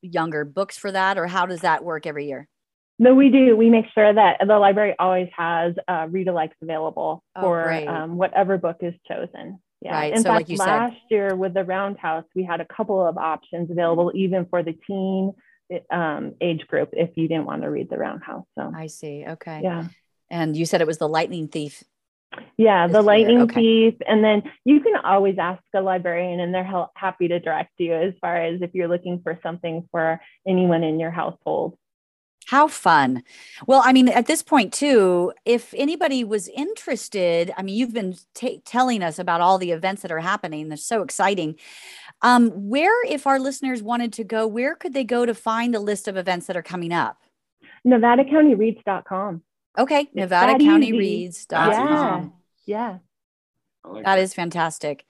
younger 0.00 0.44
books 0.44 0.78
for 0.78 0.90
that, 0.92 1.18
or 1.18 1.26
how 1.26 1.44
does 1.44 1.60
that 1.62 1.84
work 1.84 2.06
every 2.06 2.26
year? 2.28 2.48
No, 2.98 3.14
we 3.14 3.28
do. 3.28 3.54
We 3.56 3.68
make 3.68 3.86
sure 3.94 4.10
that 4.14 4.38
the 4.46 4.58
library 4.58 4.94
always 4.98 5.28
has 5.36 5.74
uh, 5.86 6.06
read 6.08 6.28
alikes 6.28 6.52
available 6.62 7.22
Oh, 7.34 7.42
for 7.42 7.64
great. 7.64 7.86
um, 7.86 8.16
whatever 8.16 8.56
book 8.56 8.76
is 8.80 8.94
chosen. 9.06 9.58
Yeah. 9.82 9.92
Right, 9.94 10.14
In 10.14 10.22
so 10.22 10.30
like 10.30 10.38
fact, 10.40 10.50
you 10.50 10.56
said- 10.56 10.66
last 10.66 10.96
year 11.10 11.34
with 11.36 11.52
the 11.52 11.62
Round 11.64 11.98
House, 11.98 12.24
we 12.34 12.44
had 12.44 12.60
a 12.62 12.64
couple 12.64 13.04
of 13.06 13.18
options 13.18 13.70
available 13.70 14.10
even 14.14 14.46
for 14.46 14.62
the 14.62 14.72
teen 14.86 15.34
um, 15.90 16.34
age 16.40 16.66
group 16.68 16.90
if 16.92 17.10
you 17.16 17.28
didn't 17.28 17.44
want 17.44 17.62
to 17.62 17.70
read 17.70 17.90
the 17.90 17.98
Round 17.98 18.22
House. 18.22 18.46
So 18.54 18.72
I 18.74 18.86
see. 18.86 19.24
Okay. 19.28 19.60
yeah. 19.62 19.88
And 20.30 20.56
you 20.56 20.64
said 20.64 20.80
it 20.80 20.86
was 20.86 20.98
the 20.98 21.08
lightning 21.08 21.48
thief. 21.48 21.84
Yeah, 22.56 22.86
the 22.86 23.02
lightning 23.02 23.42
Okay. 23.42 23.60
thief, 23.60 23.94
and 24.06 24.24
then 24.24 24.42
you 24.64 24.80
can 24.80 24.96
always 24.96 25.36
ask 25.38 25.62
a 25.74 25.80
librarian, 25.80 26.40
and 26.40 26.54
they're 26.54 26.86
happy 26.94 27.28
to 27.28 27.38
direct 27.38 27.72
you 27.78 27.94
as 27.94 28.14
far 28.20 28.36
as 28.36 28.62
if 28.62 28.70
you're 28.74 28.88
looking 28.88 29.20
for 29.22 29.38
something 29.42 29.86
for 29.90 30.20
anyone 30.46 30.82
in 30.82 30.98
your 30.98 31.10
household. 31.10 31.76
How 32.46 32.68
fun. 32.68 33.24
Well, 33.66 33.82
I 33.84 33.92
mean, 33.92 34.08
at 34.08 34.26
this 34.26 34.40
point, 34.40 34.72
too, 34.72 35.32
if 35.44 35.74
anybody 35.76 36.22
was 36.22 36.46
interested, 36.48 37.52
I 37.56 37.62
mean, 37.62 37.74
you've 37.74 37.92
been 37.92 38.14
ta 38.34 38.50
telling 38.64 39.02
us 39.02 39.18
about 39.18 39.40
all 39.40 39.58
the 39.58 39.72
events 39.72 40.02
that 40.02 40.12
are 40.12 40.20
happening. 40.20 40.68
They're 40.68 40.76
so 40.76 41.02
exciting. 41.02 41.56
Um, 42.22 42.50
where, 42.50 43.04
if 43.04 43.26
our 43.26 43.40
listeners 43.40 43.82
wanted 43.82 44.12
to 44.14 44.24
go, 44.24 44.46
where 44.46 44.76
could 44.76 44.94
they 44.94 45.04
go 45.04 45.26
to 45.26 45.34
find 45.34 45.74
a 45.74 45.80
list 45.80 46.06
of 46.06 46.16
events 46.16 46.46
that 46.46 46.56
are 46.56 46.62
coming 46.62 46.92
up? 46.92 47.18
NevadaCountyReads.com. 47.84 49.42
Okay, 49.78 50.08
that 50.14 50.30
NevadaCountyReads.com. 50.30 51.70
That's 51.70 51.78
Yeah, 51.78 52.24
yeah. 52.64 52.98
I 53.84 53.88
like 53.88 54.04
That 54.04 54.18
is 54.18 54.34
fantastic. 54.34 55.04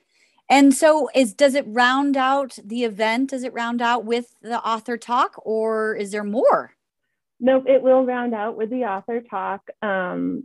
And 0.48 0.72
so 0.72 1.08
is 1.14 1.34
does 1.34 1.54
it 1.54 1.64
round 1.66 2.16
out 2.16 2.58
the 2.64 2.84
event? 2.84 3.30
Does 3.30 3.42
it 3.42 3.52
round 3.52 3.82
out 3.82 4.04
with 4.04 4.34
the 4.42 4.64
author 4.64 4.96
talk 4.96 5.34
or 5.44 5.96
is 5.96 6.12
there 6.12 6.24
more? 6.24 6.75
Nope, 7.38 7.64
it 7.66 7.82
will 7.82 8.06
round 8.06 8.34
out 8.34 8.56
with 8.56 8.70
the 8.70 8.84
author 8.84 9.20
talk. 9.20 9.60
Um, 9.82 10.44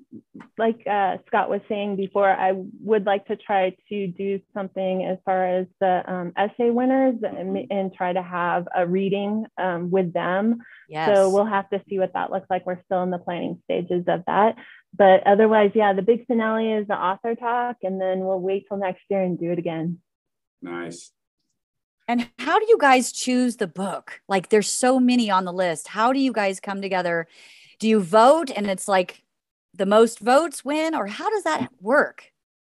like 0.57 0.85
uh, 0.85 1.17
Scott 1.27 1.49
was 1.49 1.61
saying 1.69 1.95
before, 1.95 2.29
I 2.29 2.51
would 2.83 3.05
like 3.05 3.27
to 3.27 3.37
try 3.37 3.73
to 3.87 4.07
do 4.07 4.41
something 4.53 5.05
as 5.05 5.17
far 5.23 5.59
as 5.59 5.67
the 5.79 6.01
um, 6.05 6.33
essay 6.37 6.69
winners 6.69 7.15
and, 7.23 7.57
and, 7.71 7.93
try 7.93 8.11
to 8.11 8.21
have 8.21 8.67
a 8.75 8.85
reading 8.85 9.45
um, 9.57 9.89
with 9.89 10.11
them. 10.11 10.59
Yes. 10.89 11.15
So 11.15 11.29
we'll 11.29 11.45
have 11.45 11.69
to 11.69 11.81
see 11.89 11.97
what 11.97 12.11
that 12.13 12.29
looks 12.29 12.47
like. 12.49 12.65
We're 12.65 12.83
still 12.83 13.03
in 13.03 13.09
the 13.09 13.19
planning 13.19 13.61
stages 13.63 14.03
of 14.09 14.23
that. 14.27 14.55
But 14.93 15.25
otherwise, 15.25 15.71
yeah, 15.73 15.93
the 15.93 16.01
big 16.01 16.27
finale 16.27 16.73
is 16.73 16.87
the 16.87 16.95
author 16.95 17.35
talk, 17.35 17.77
and 17.83 18.01
then 18.01 18.19
we'll 18.19 18.41
wait 18.41 18.65
till 18.67 18.77
next 18.77 19.03
year 19.09 19.21
and 19.21 19.39
do 19.39 19.51
it 19.51 19.59
again. 19.59 19.99
Nice. 20.61 21.11
And 22.11 22.27
how 22.39 22.59
do 22.59 22.65
you 22.67 22.77
guys 22.77 23.13
choose 23.13 23.55
the 23.55 23.67
book? 23.67 24.19
Like 24.27 24.49
there's 24.49 24.69
so 24.69 24.99
many 24.99 25.31
on 25.31 25.45
the 25.45 25.53
list. 25.53 25.87
How 25.87 26.11
do 26.11 26.19
you 26.19 26.33
guys 26.33 26.59
come 26.59 26.81
together? 26.81 27.25
Do 27.79 27.87
you 27.87 28.01
vote 28.01 28.51
and 28.53 28.69
it's 28.69 28.85
like 28.85 29.23
the 29.73 29.85
most 29.85 30.19
votes 30.19 30.65
win 30.65 30.93
or 30.93 31.07
how 31.07 31.29
does 31.29 31.43
that 31.43 31.69
work? 31.79 32.25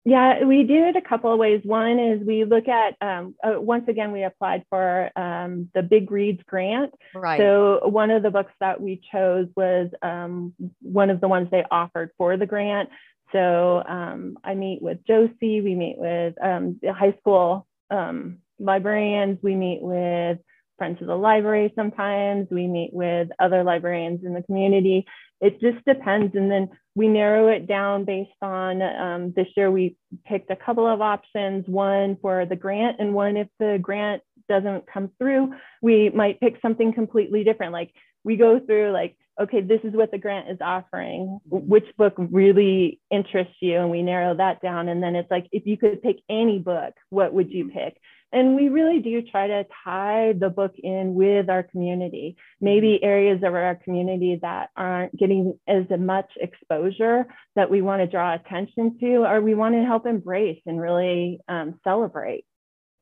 Yeah, 0.04 0.44
we 0.44 0.64
do 0.64 0.84
it 0.84 0.94
a 0.94 1.00
couple 1.00 1.32
of 1.32 1.38
ways. 1.38 1.62
One 1.64 1.98
is 1.98 2.20
we 2.22 2.44
look 2.44 2.68
at, 2.68 2.96
um, 3.00 3.34
uh, 3.42 3.58
once 3.58 3.88
again, 3.88 4.12
we 4.12 4.24
applied 4.24 4.62
for 4.68 5.10
um, 5.16 5.70
the 5.74 5.82
Big 5.82 6.10
Reads 6.10 6.42
grant. 6.46 6.92
Right. 7.14 7.40
So 7.40 7.80
one 7.88 8.10
of 8.10 8.22
the 8.22 8.30
books 8.30 8.52
that 8.60 8.78
we 8.78 9.00
chose 9.10 9.48
was 9.56 9.88
um, 10.02 10.52
one 10.82 11.08
of 11.08 11.22
the 11.22 11.28
ones 11.28 11.48
they 11.50 11.64
offered 11.70 12.10
for 12.18 12.36
the 12.36 12.46
grant. 12.46 12.90
So 13.32 13.82
um, 13.88 14.36
I 14.44 14.52
meet 14.52 14.82
with 14.82 14.98
Josie, 15.06 15.62
we 15.62 15.74
meet 15.74 15.96
with 15.96 16.34
um, 16.42 16.78
the 16.82 16.92
high 16.92 17.14
school 17.20 17.66
um, 17.90 18.40
librarians, 18.60 19.38
we 19.42 19.54
meet 19.54 19.80
with 19.82 20.38
friends 20.78 21.00
of 21.00 21.08
the 21.08 21.16
library 21.16 21.72
sometimes, 21.74 22.48
we 22.50 22.66
meet 22.66 22.90
with 22.92 23.28
other 23.38 23.64
librarians 23.64 24.24
in 24.24 24.32
the 24.32 24.42
community. 24.42 25.04
It 25.40 25.60
just 25.60 25.84
depends. 25.84 26.34
And 26.34 26.50
then 26.50 26.70
we 26.94 27.08
narrow 27.08 27.48
it 27.48 27.66
down 27.66 28.04
based 28.04 28.30
on 28.42 28.82
um, 28.82 29.32
this 29.34 29.46
year 29.56 29.70
we 29.70 29.96
picked 30.26 30.50
a 30.50 30.56
couple 30.56 30.86
of 30.86 31.00
options, 31.00 31.66
one 31.66 32.16
for 32.20 32.46
the 32.46 32.56
grant 32.56 32.96
and 32.98 33.14
one 33.14 33.36
if 33.36 33.48
the 33.58 33.78
grant 33.80 34.22
doesn't 34.50 34.84
come 34.92 35.10
through, 35.18 35.54
we 35.80 36.10
might 36.10 36.40
pick 36.40 36.56
something 36.60 36.92
completely 36.92 37.44
different. 37.44 37.72
Like 37.72 37.92
we 38.24 38.36
go 38.36 38.58
through 38.58 38.92
like, 38.92 39.16
okay, 39.40 39.62
this 39.62 39.80
is 39.84 39.94
what 39.94 40.10
the 40.10 40.18
grant 40.18 40.50
is 40.50 40.58
offering. 40.60 41.38
Which 41.46 41.86
book 41.96 42.14
really 42.18 43.00
interests 43.10 43.56
you? 43.60 43.78
And 43.78 43.90
we 43.90 44.02
narrow 44.02 44.36
that 44.36 44.60
down. 44.60 44.88
And 44.88 45.02
then 45.02 45.14
it's 45.14 45.30
like, 45.30 45.46
if 45.52 45.66
you 45.66 45.78
could 45.78 46.02
pick 46.02 46.16
any 46.28 46.58
book, 46.58 46.94
what 47.08 47.32
would 47.32 47.50
you 47.50 47.70
pick? 47.70 47.96
And 48.32 48.54
we 48.54 48.68
really 48.68 49.00
do 49.00 49.22
try 49.22 49.48
to 49.48 49.66
tie 49.84 50.34
the 50.38 50.50
book 50.50 50.74
in 50.78 51.14
with 51.14 51.50
our 51.50 51.64
community, 51.64 52.36
maybe 52.60 52.94
mm-hmm. 52.94 53.04
areas 53.04 53.42
of 53.42 53.54
our 53.54 53.74
community 53.74 54.38
that 54.42 54.70
aren't 54.76 55.16
getting 55.16 55.58
as 55.66 55.84
much 55.98 56.30
exposure 56.36 57.26
that 57.56 57.70
we 57.70 57.82
want 57.82 58.02
to 58.02 58.06
draw 58.06 58.34
attention 58.34 58.98
to, 59.00 59.24
or 59.26 59.40
we 59.40 59.54
want 59.54 59.74
to 59.74 59.84
help 59.84 60.06
embrace 60.06 60.60
and 60.66 60.80
really 60.80 61.40
um, 61.48 61.80
celebrate. 61.82 62.44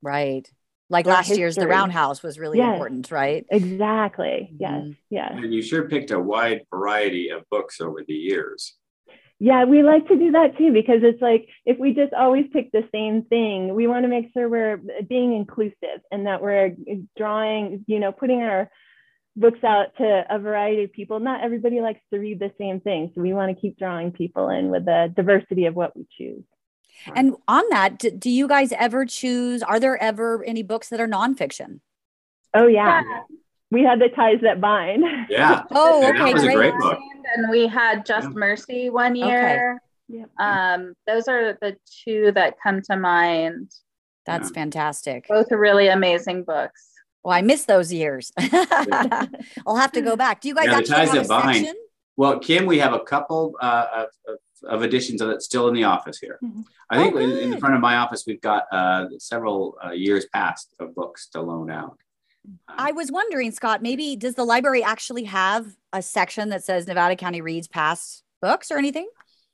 Right. 0.01 0.49
Like 0.91 1.05
last 1.05 1.27
history. 1.27 1.41
year's 1.41 1.57
The 1.57 1.69
Round 1.69 1.93
House 1.93 2.23
was 2.23 2.39
really 2.39 2.59
yes, 2.59 2.73
important, 2.73 3.11
right? 3.11 3.45
Exactly. 3.51 4.55
Yes. 4.59 4.73
Mm-hmm. 4.73 4.93
Yes. 5.11 5.33
And 5.35 5.53
you 5.53 5.61
sure 5.61 5.87
picked 5.87 6.11
a 6.11 6.19
wide 6.19 6.63
variety 6.71 7.29
of 7.29 7.43
books 7.51 7.83
over 7.83 8.03
the 8.07 8.15
years. 8.15 8.75
Yeah, 9.41 9.65
we 9.65 9.83
like 9.85 10.09
to 10.09 10.17
do 10.17 10.33
that 10.33 10.59
too 10.59 10.73
because 10.73 11.01
it's 11.03 11.23
like 11.23 11.49
if 11.65 11.79
we 11.79 11.95
just 11.95 12.13
always 12.13 12.47
pick 12.53 12.73
the 12.73 12.89
same 12.93 13.23
thing, 13.23 13.73
we 13.73 13.87
want 13.87 14.05
to 14.05 14.09
make 14.09 14.31
sure 14.33 14.49
we're 14.49 14.81
being 15.09 15.33
inclusive 15.35 16.03
and 16.11 16.27
that 16.27 16.43
we're 16.43 16.75
drawing, 17.17 17.85
you 17.87 18.01
know, 18.01 18.11
putting 18.11 18.43
our 18.43 18.69
books 19.37 19.63
out 19.63 19.97
to 19.99 20.25
a 20.29 20.39
variety 20.41 20.85
of 20.85 20.93
people. 20.93 21.21
Not 21.21 21.45
everybody 21.45 21.81
likes 21.81 22.01
to 22.13 22.19
read 22.19 22.41
the 22.41 22.53
same 22.59 22.81
thing. 22.81 23.13
So 23.15 23.21
we 23.21 23.33
want 23.33 23.55
to 23.55 23.61
keep 23.61 23.79
drawing 23.79 24.11
people 24.11 24.49
in 24.49 24.71
with 24.71 24.85
the 24.85 25.13
diversity 25.15 25.67
of 25.67 25.77
what 25.77 25.97
we 25.97 26.07
choose. 26.17 26.43
And 27.15 27.37
on 27.47 27.63
that, 27.71 28.19
do 28.19 28.29
you 28.29 28.49
guys 28.49 28.73
ever 28.73 29.07
choose? 29.07 29.63
Are 29.63 29.79
there 29.79 30.03
ever 30.03 30.43
any 30.45 30.65
books 30.65 30.89
that 30.89 31.01
are 31.01 31.07
nonfiction? 31.07 31.79
Oh, 32.55 32.67
yeah. 32.67 33.03
yeah. 33.09 33.23
We 33.71 33.83
had 33.83 34.01
the 34.01 34.09
ties 34.09 34.41
that 34.43 34.61
bind. 34.61 35.05
Yeah. 35.29 35.65
oh, 35.73 36.07
okay. 36.09 36.19
That 36.19 36.33
was 36.33 36.43
great. 36.43 36.55
a 36.55 36.57
great 36.57 36.75
book 36.79 36.99
and 37.37 37.51
we 37.51 37.67
had 37.67 38.07
Just 38.07 38.31
Mercy 38.31 38.91
one 38.91 39.17
year. 39.17 39.81
Okay. 40.11 40.21
Yep. 40.21 40.31
Um, 40.39 40.95
those 41.07 41.29
are 41.29 41.59
the 41.61 41.77
two 42.05 42.33
that 42.33 42.55
come 42.63 42.81
to 42.83 42.97
mind. 42.97 43.71
That's 44.25 44.51
yeah. 44.51 44.55
fantastic. 44.55 45.27
Both 45.29 45.53
are 45.53 45.59
really 45.59 45.89
amazing 45.89 46.45
books. 46.45 46.89
Well, 47.23 47.37
I 47.37 47.43
miss 47.43 47.65
those 47.65 47.93
years. 47.93 48.33
I'll 48.39 49.77
have 49.77 49.93
to 49.93 50.01
go 50.01 50.17
back. 50.17 50.41
Do 50.41 50.49
you 50.49 50.55
guys 50.55 50.67
yeah, 50.67 50.79
actually 50.79 50.97
have 50.97 51.15
a 51.15 51.25
section? 51.25 51.75
Well, 52.17 52.39
Kim, 52.39 52.67
we 52.67 52.79
have 52.79 52.95
a 52.95 53.01
couple 53.01 53.55
uh, 53.61 54.07
of, 54.27 54.37
of, 54.65 54.83
editions 54.83 55.21
of 55.21 55.29
it 55.31 55.43
still 55.43 55.69
in 55.69 55.75
the 55.75 55.85
office 55.85 56.19
here. 56.19 56.39
Mm-hmm. 56.43 56.63
I 56.91 56.97
think 56.97 57.15
oh, 57.15 57.19
in, 57.19 57.31
in, 57.31 57.51
the 57.51 57.59
front 57.59 57.75
of 57.75 57.81
my 57.81 57.97
office, 57.97 58.25
we've 58.27 58.41
got 58.41 58.65
uh, 58.73 59.07
several 59.19 59.77
uh, 59.85 59.91
years 59.91 60.27
past 60.33 60.75
of 60.81 60.95
books 60.95 61.29
to 61.29 61.41
loan 61.43 61.71
out. 61.71 61.99
I 62.69 62.91
um, 62.91 62.97
was 62.97 63.11
wondering, 63.11 63.51
Scott, 63.51 63.83
maybe 63.83 64.17
does 64.17 64.35
the 64.35 64.45
library 64.45 64.83
actually 64.83 65.25
have 65.25 65.67
a 65.93 66.03
section 66.03 66.49
that 66.51 66.65
says 66.65 66.87
Nevada 66.87 67.17
County 67.17 67.41
reads 67.41 67.69
past 67.69 68.23
books 68.41 68.71
or 68.71 68.79
anything? 68.79 69.09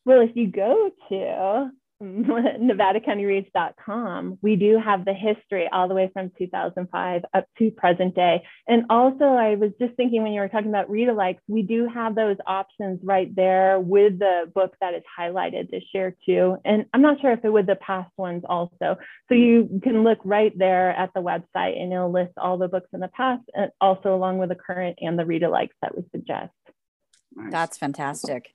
Well, 0.04 0.20
if 0.20 0.34
you 0.34 0.46
go 0.48 0.90
to 1.08 1.70
nevadacountyreads.com, 2.02 4.38
we 4.42 4.56
do 4.56 4.78
have 4.78 5.04
the 5.04 5.14
history 5.14 5.68
all 5.72 5.88
the 5.88 5.94
way 5.94 6.10
from 6.12 6.30
2005 6.36 7.22
up 7.32 7.46
to 7.58 7.70
present 7.70 8.14
day. 8.14 8.42
And 8.66 8.84
also, 8.90 9.24
I 9.24 9.54
was 9.54 9.70
just 9.80 9.94
thinking 9.94 10.22
when 10.22 10.32
you 10.32 10.40
were 10.40 10.48
talking 10.48 10.70
about 10.70 10.90
read 10.90 11.08
alikes, 11.08 11.38
we 11.48 11.62
do 11.62 11.88
have 11.92 12.14
those 12.14 12.36
options 12.46 13.00
right 13.02 13.34
there 13.34 13.78
with 13.78 14.18
the 14.18 14.50
book 14.54 14.74
that 14.80 14.94
is 14.94 15.02
highlighted 15.18 15.70
this 15.70 15.84
year, 15.92 16.16
too. 16.26 16.56
And 16.64 16.86
I'm 16.92 17.02
not 17.02 17.20
sure 17.20 17.32
if 17.32 17.44
it 17.44 17.52
would 17.52 17.66
the 17.66 17.76
past 17.76 18.10
ones 18.16 18.42
also. 18.48 18.96
So 19.28 19.34
you 19.34 19.80
can 19.82 20.02
look 20.02 20.18
right 20.24 20.56
there 20.56 20.90
at 20.90 21.10
the 21.14 21.22
website 21.22 21.80
and 21.80 21.92
it'll 21.92 22.12
list 22.12 22.32
all 22.36 22.58
the 22.58 22.68
books 22.68 22.88
in 22.92 23.00
the 23.00 23.08
past, 23.08 23.42
and 23.54 23.70
also 23.80 24.14
along 24.14 24.38
with 24.38 24.48
the 24.48 24.56
current 24.56 24.98
and 25.00 25.18
the 25.18 25.24
read 25.24 25.42
alikes 25.42 25.70
that 25.80 25.96
we 25.96 26.04
suggest. 26.10 26.52
Nice. 27.36 27.52
That's 27.52 27.78
fantastic. 27.78 28.52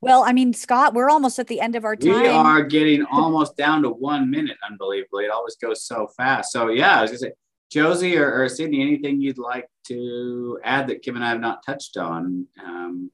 Well, 0.00 0.22
I 0.24 0.32
mean, 0.32 0.52
Scott, 0.52 0.92
we're 0.92 1.08
almost 1.08 1.38
at 1.38 1.46
the 1.46 1.60
end 1.60 1.76
of 1.76 1.84
our 1.84 1.96
time. 1.96 2.22
We 2.22 2.28
are 2.28 2.62
getting 2.62 3.04
almost 3.06 3.56
down 3.56 3.82
to 3.82 3.88
one 3.88 4.30
minute, 4.30 4.56
unbelievably. 4.68 5.24
It 5.24 5.30
always 5.30 5.56
goes 5.56 5.84
so 5.84 6.08
fast. 6.16 6.52
So, 6.52 6.68
yeah, 6.68 6.98
I 6.98 7.02
was 7.02 7.10
going 7.10 7.18
to 7.20 7.24
say, 7.26 7.32
Josie 7.70 8.16
or, 8.16 8.42
or, 8.42 8.48
Sydney, 8.48 8.82
anything 8.82 9.20
you'd 9.20 9.38
like 9.38 9.66
to 9.88 10.60
add 10.62 10.86
that 10.88 11.02
Kim 11.02 11.16
and 11.16 11.24
I 11.24 11.30
have 11.30 11.40
not 11.40 11.64
touched 11.64 11.96
on? 11.96 12.46
Um, 12.64 13.10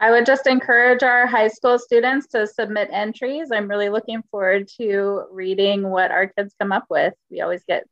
I 0.00 0.10
would 0.10 0.26
just 0.26 0.46
encourage 0.46 1.02
our 1.02 1.26
high 1.26 1.48
school 1.48 1.78
students 1.78 2.26
to 2.28 2.46
submit 2.46 2.88
entries. 2.92 3.50
I'm 3.52 3.68
really 3.68 3.88
looking 3.88 4.22
forward 4.30 4.68
to 4.78 5.24
reading 5.30 5.88
what 5.88 6.10
our 6.10 6.28
kids 6.28 6.54
come 6.60 6.70
up 6.70 6.84
with. 6.88 7.14
We 7.30 7.40
always 7.40 7.64
get 7.64 7.84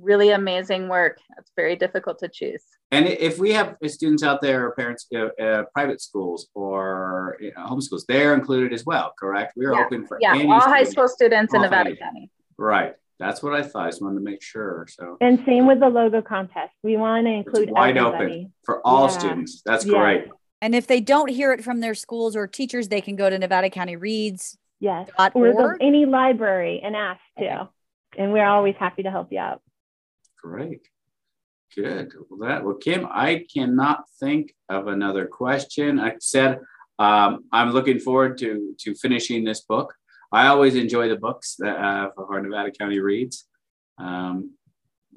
really 0.00 0.30
amazing 0.30 0.88
work. 0.88 1.18
It's 1.38 1.50
very 1.56 1.76
difficult 1.76 2.18
to 2.20 2.28
choose. 2.28 2.62
And 2.90 3.06
if 3.06 3.38
we 3.38 3.52
have 3.52 3.76
students 3.86 4.22
out 4.22 4.40
there, 4.40 4.66
or 4.66 4.72
parents, 4.72 5.06
uh, 5.14 5.42
uh, 5.42 5.64
private 5.74 6.00
schools 6.00 6.48
or 6.54 7.36
you 7.40 7.52
know, 7.56 7.66
homeschools, 7.66 8.02
they're 8.06 8.34
included 8.34 8.72
as 8.72 8.84
well, 8.84 9.12
correct? 9.18 9.54
We're 9.56 9.74
yeah. 9.74 9.84
open 9.84 10.06
for 10.06 10.18
yeah, 10.20 10.34
all 10.48 10.60
high 10.60 10.84
school 10.84 11.08
students 11.08 11.52
in 11.52 11.62
Nevada 11.62 11.96
County. 11.96 12.30
Right. 12.56 12.94
That's 13.18 13.42
what 13.42 13.54
I 13.54 13.62
thought. 13.62 13.86
I 13.86 13.90
just 13.90 14.02
wanted 14.02 14.16
to 14.16 14.24
make 14.24 14.42
sure. 14.42 14.86
So 14.90 15.16
and 15.20 15.42
same 15.46 15.66
with 15.66 15.80
the 15.80 15.88
logo 15.88 16.22
contest. 16.22 16.72
We 16.82 16.96
want 16.96 17.26
to 17.26 17.32
include 17.32 17.70
wide 17.70 17.96
everybody. 17.96 18.24
open 18.24 18.52
for 18.64 18.86
all 18.86 19.06
yeah. 19.06 19.18
students. 19.18 19.62
That's 19.64 19.86
yeah. 19.86 19.98
great. 19.98 20.28
And 20.60 20.74
if 20.74 20.86
they 20.86 21.00
don't 21.00 21.28
hear 21.28 21.52
it 21.52 21.64
from 21.64 21.80
their 21.80 21.94
schools 21.94 22.36
or 22.36 22.46
teachers, 22.46 22.88
they 22.88 23.00
can 23.00 23.16
go 23.16 23.28
to 23.28 23.38
Nevada 23.38 23.70
County 23.70 23.96
Reads. 23.96 24.58
Yes. 24.80 25.08
Or 25.34 25.52
the, 25.52 25.78
any 25.80 26.04
library 26.04 26.80
and 26.84 26.94
ask 26.94 27.20
too. 27.38 27.44
Okay. 27.44 27.68
And 28.18 28.32
we're 28.32 28.46
always 28.46 28.74
happy 28.78 29.02
to 29.02 29.10
help 29.10 29.28
you 29.30 29.38
out. 29.38 29.62
Great. 30.48 30.88
Good. 31.74 32.12
Well, 32.30 32.48
that 32.48 32.64
well, 32.64 32.76
Kim, 32.76 33.04
I 33.10 33.44
cannot 33.52 34.04
think 34.20 34.54
of 34.68 34.86
another 34.86 35.26
question. 35.26 35.98
I 35.98 36.14
said 36.20 36.60
um, 37.00 37.44
I'm 37.52 37.72
looking 37.72 37.98
forward 37.98 38.38
to 38.38 38.74
to 38.78 38.94
finishing 38.94 39.42
this 39.42 39.62
book. 39.62 39.92
I 40.30 40.46
always 40.46 40.76
enjoy 40.76 41.08
the 41.08 41.16
books 41.16 41.56
that 41.58 41.76
uh, 41.76 42.10
our 42.16 42.40
Nevada 42.40 42.70
County 42.70 43.00
reads, 43.00 43.46
um, 43.98 44.52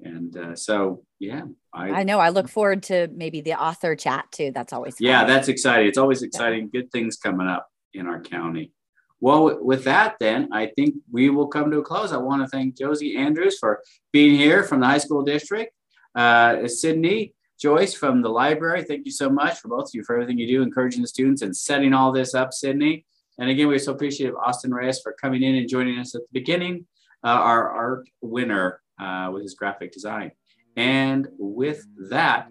and 0.03 0.35
uh, 0.35 0.55
so 0.55 1.03
yeah, 1.19 1.43
I, 1.71 1.89
I 1.91 2.03
know. 2.03 2.19
I 2.19 2.29
look 2.29 2.49
forward 2.49 2.81
to 2.83 3.07
maybe 3.13 3.41
the 3.41 3.53
author 3.53 3.95
chat 3.95 4.25
too. 4.31 4.51
That's 4.53 4.73
always 4.73 4.97
fun. 4.97 5.07
yeah, 5.07 5.25
that's 5.25 5.47
exciting. 5.47 5.87
It's 5.87 5.99
always 5.99 6.23
exciting. 6.23 6.71
Yeah. 6.73 6.81
Good 6.81 6.91
things 6.91 7.17
coming 7.17 7.47
up 7.47 7.67
in 7.93 8.07
our 8.07 8.19
county. 8.19 8.73
Well, 9.21 9.59
with 9.61 9.83
that, 9.83 10.15
then 10.19 10.49
I 10.51 10.67
think 10.67 10.95
we 11.11 11.29
will 11.29 11.47
come 11.47 11.69
to 11.71 11.79
a 11.79 11.83
close. 11.83 12.13
I 12.13 12.17
want 12.17 12.41
to 12.41 12.47
thank 12.47 12.77
Josie 12.77 13.17
Andrews 13.17 13.57
for 13.59 13.81
being 14.13 14.35
here 14.35 14.63
from 14.63 14.79
the 14.79 14.87
high 14.87 14.97
school 14.97 15.23
district. 15.23 15.73
Uh, 16.15 16.67
Sydney 16.67 17.33
Joyce 17.59 17.93
from 17.93 18.21
the 18.21 18.29
library, 18.29 18.83
thank 18.83 19.05
you 19.05 19.11
so 19.11 19.29
much 19.29 19.59
for 19.59 19.67
both 19.67 19.89
of 19.89 19.93
you 19.93 20.03
for 20.03 20.15
everything 20.15 20.37
you 20.37 20.47
do, 20.47 20.61
encouraging 20.61 21.01
the 21.01 21.07
students 21.07 21.41
and 21.41 21.55
setting 21.55 21.93
all 21.93 22.11
this 22.13 22.33
up, 22.33 22.53
Sydney. 22.53 23.05
And 23.37 23.49
again, 23.49 23.67
we're 23.67 23.79
so 23.79 23.91
appreciative 23.91 24.35
Austin 24.35 24.73
Reyes 24.73 25.01
for 25.01 25.13
coming 25.13 25.43
in 25.43 25.55
and 25.55 25.67
joining 25.67 25.99
us 25.99 26.15
at 26.15 26.21
the 26.21 26.39
beginning, 26.39 26.85
uh, 27.23 27.27
our 27.27 27.69
art 27.69 28.09
winner 28.21 28.81
uh, 28.99 29.29
with 29.33 29.43
his 29.43 29.55
graphic 29.55 29.91
design. 29.91 30.31
And 30.77 31.27
with 31.37 31.85
that, 32.09 32.49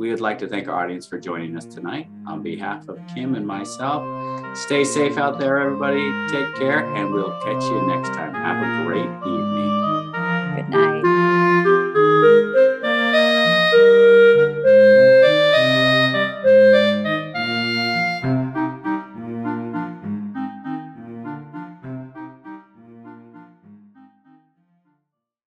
we 0.00 0.08
would 0.08 0.22
like 0.22 0.38
to 0.38 0.48
thank 0.48 0.66
our 0.66 0.82
audience 0.82 1.06
for 1.06 1.20
joining 1.20 1.58
us 1.58 1.66
tonight. 1.66 2.08
On 2.26 2.42
behalf 2.42 2.88
of 2.88 2.98
Kim 3.14 3.34
and 3.34 3.46
myself, 3.46 4.02
stay 4.56 4.82
safe 4.82 5.18
out 5.18 5.38
there, 5.38 5.60
everybody. 5.60 6.10
Take 6.30 6.54
care, 6.54 6.90
and 6.94 7.12
we'll 7.12 7.38
catch 7.42 7.62
you 7.64 7.86
next 7.86 8.08
time. 8.14 8.32
Have 8.32 8.62
a 8.62 8.86
great 8.86 9.04
evening. 9.04 10.56
Good 10.56 10.70
night. 10.70 11.49